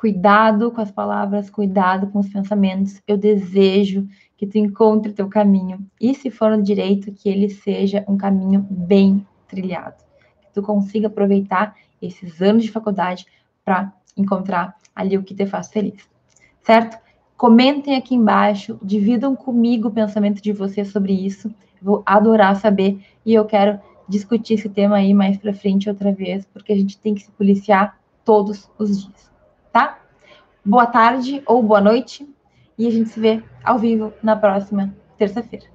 Cuidado 0.03 0.69
com 0.69 0.81
as 0.81 0.91
palavras, 0.91 1.49
cuidado 1.49 2.07
com 2.07 2.19
os 2.19 2.27
pensamentos. 2.27 3.01
Eu 3.07 3.15
desejo 3.15 4.05
que 4.35 4.45
tu 4.45 4.57
encontre 4.57 5.13
teu 5.13 5.29
caminho. 5.29 5.79
E 5.97 6.13
se 6.13 6.29
for 6.29 6.51
no 6.51 6.61
direito, 6.61 7.13
que 7.13 7.29
ele 7.29 7.49
seja 7.49 8.03
um 8.05 8.17
caminho 8.17 8.67
bem 8.69 9.25
trilhado. 9.47 10.03
Que 10.41 10.51
tu 10.51 10.61
consiga 10.61 11.07
aproveitar 11.07 11.77
esses 12.01 12.41
anos 12.41 12.65
de 12.65 12.71
faculdade 12.71 13.25
para 13.63 13.93
encontrar 14.17 14.75
ali 14.93 15.17
o 15.17 15.23
que 15.23 15.33
te 15.33 15.45
faz 15.45 15.69
feliz. 15.69 16.05
Certo? 16.61 16.97
Comentem 17.37 17.95
aqui 17.95 18.13
embaixo, 18.13 18.77
dividam 18.83 19.37
comigo 19.37 19.87
o 19.87 19.93
pensamento 19.93 20.41
de 20.41 20.51
vocês 20.51 20.89
sobre 20.89 21.13
isso. 21.13 21.49
Vou 21.81 22.03
adorar 22.05 22.57
saber 22.57 22.99
e 23.25 23.33
eu 23.33 23.45
quero 23.45 23.79
discutir 24.09 24.55
esse 24.55 24.67
tema 24.67 24.97
aí 24.97 25.13
mais 25.13 25.37
para 25.37 25.53
frente 25.53 25.87
outra 25.87 26.11
vez, 26.11 26.45
porque 26.47 26.73
a 26.73 26.75
gente 26.75 26.97
tem 26.97 27.15
que 27.15 27.21
se 27.21 27.31
policiar 27.31 27.97
todos 28.25 28.69
os 28.77 29.05
dias, 29.05 29.32
tá? 29.73 29.97
Boa 30.63 30.85
tarde 30.85 31.41
ou 31.47 31.61
boa 31.63 31.81
noite 31.81 32.29
e 32.77 32.87
a 32.87 32.91
gente 32.91 33.09
se 33.09 33.19
vê 33.19 33.43
ao 33.63 33.79
vivo 33.79 34.13
na 34.21 34.35
próxima 34.35 34.95
terça-feira. 35.17 35.65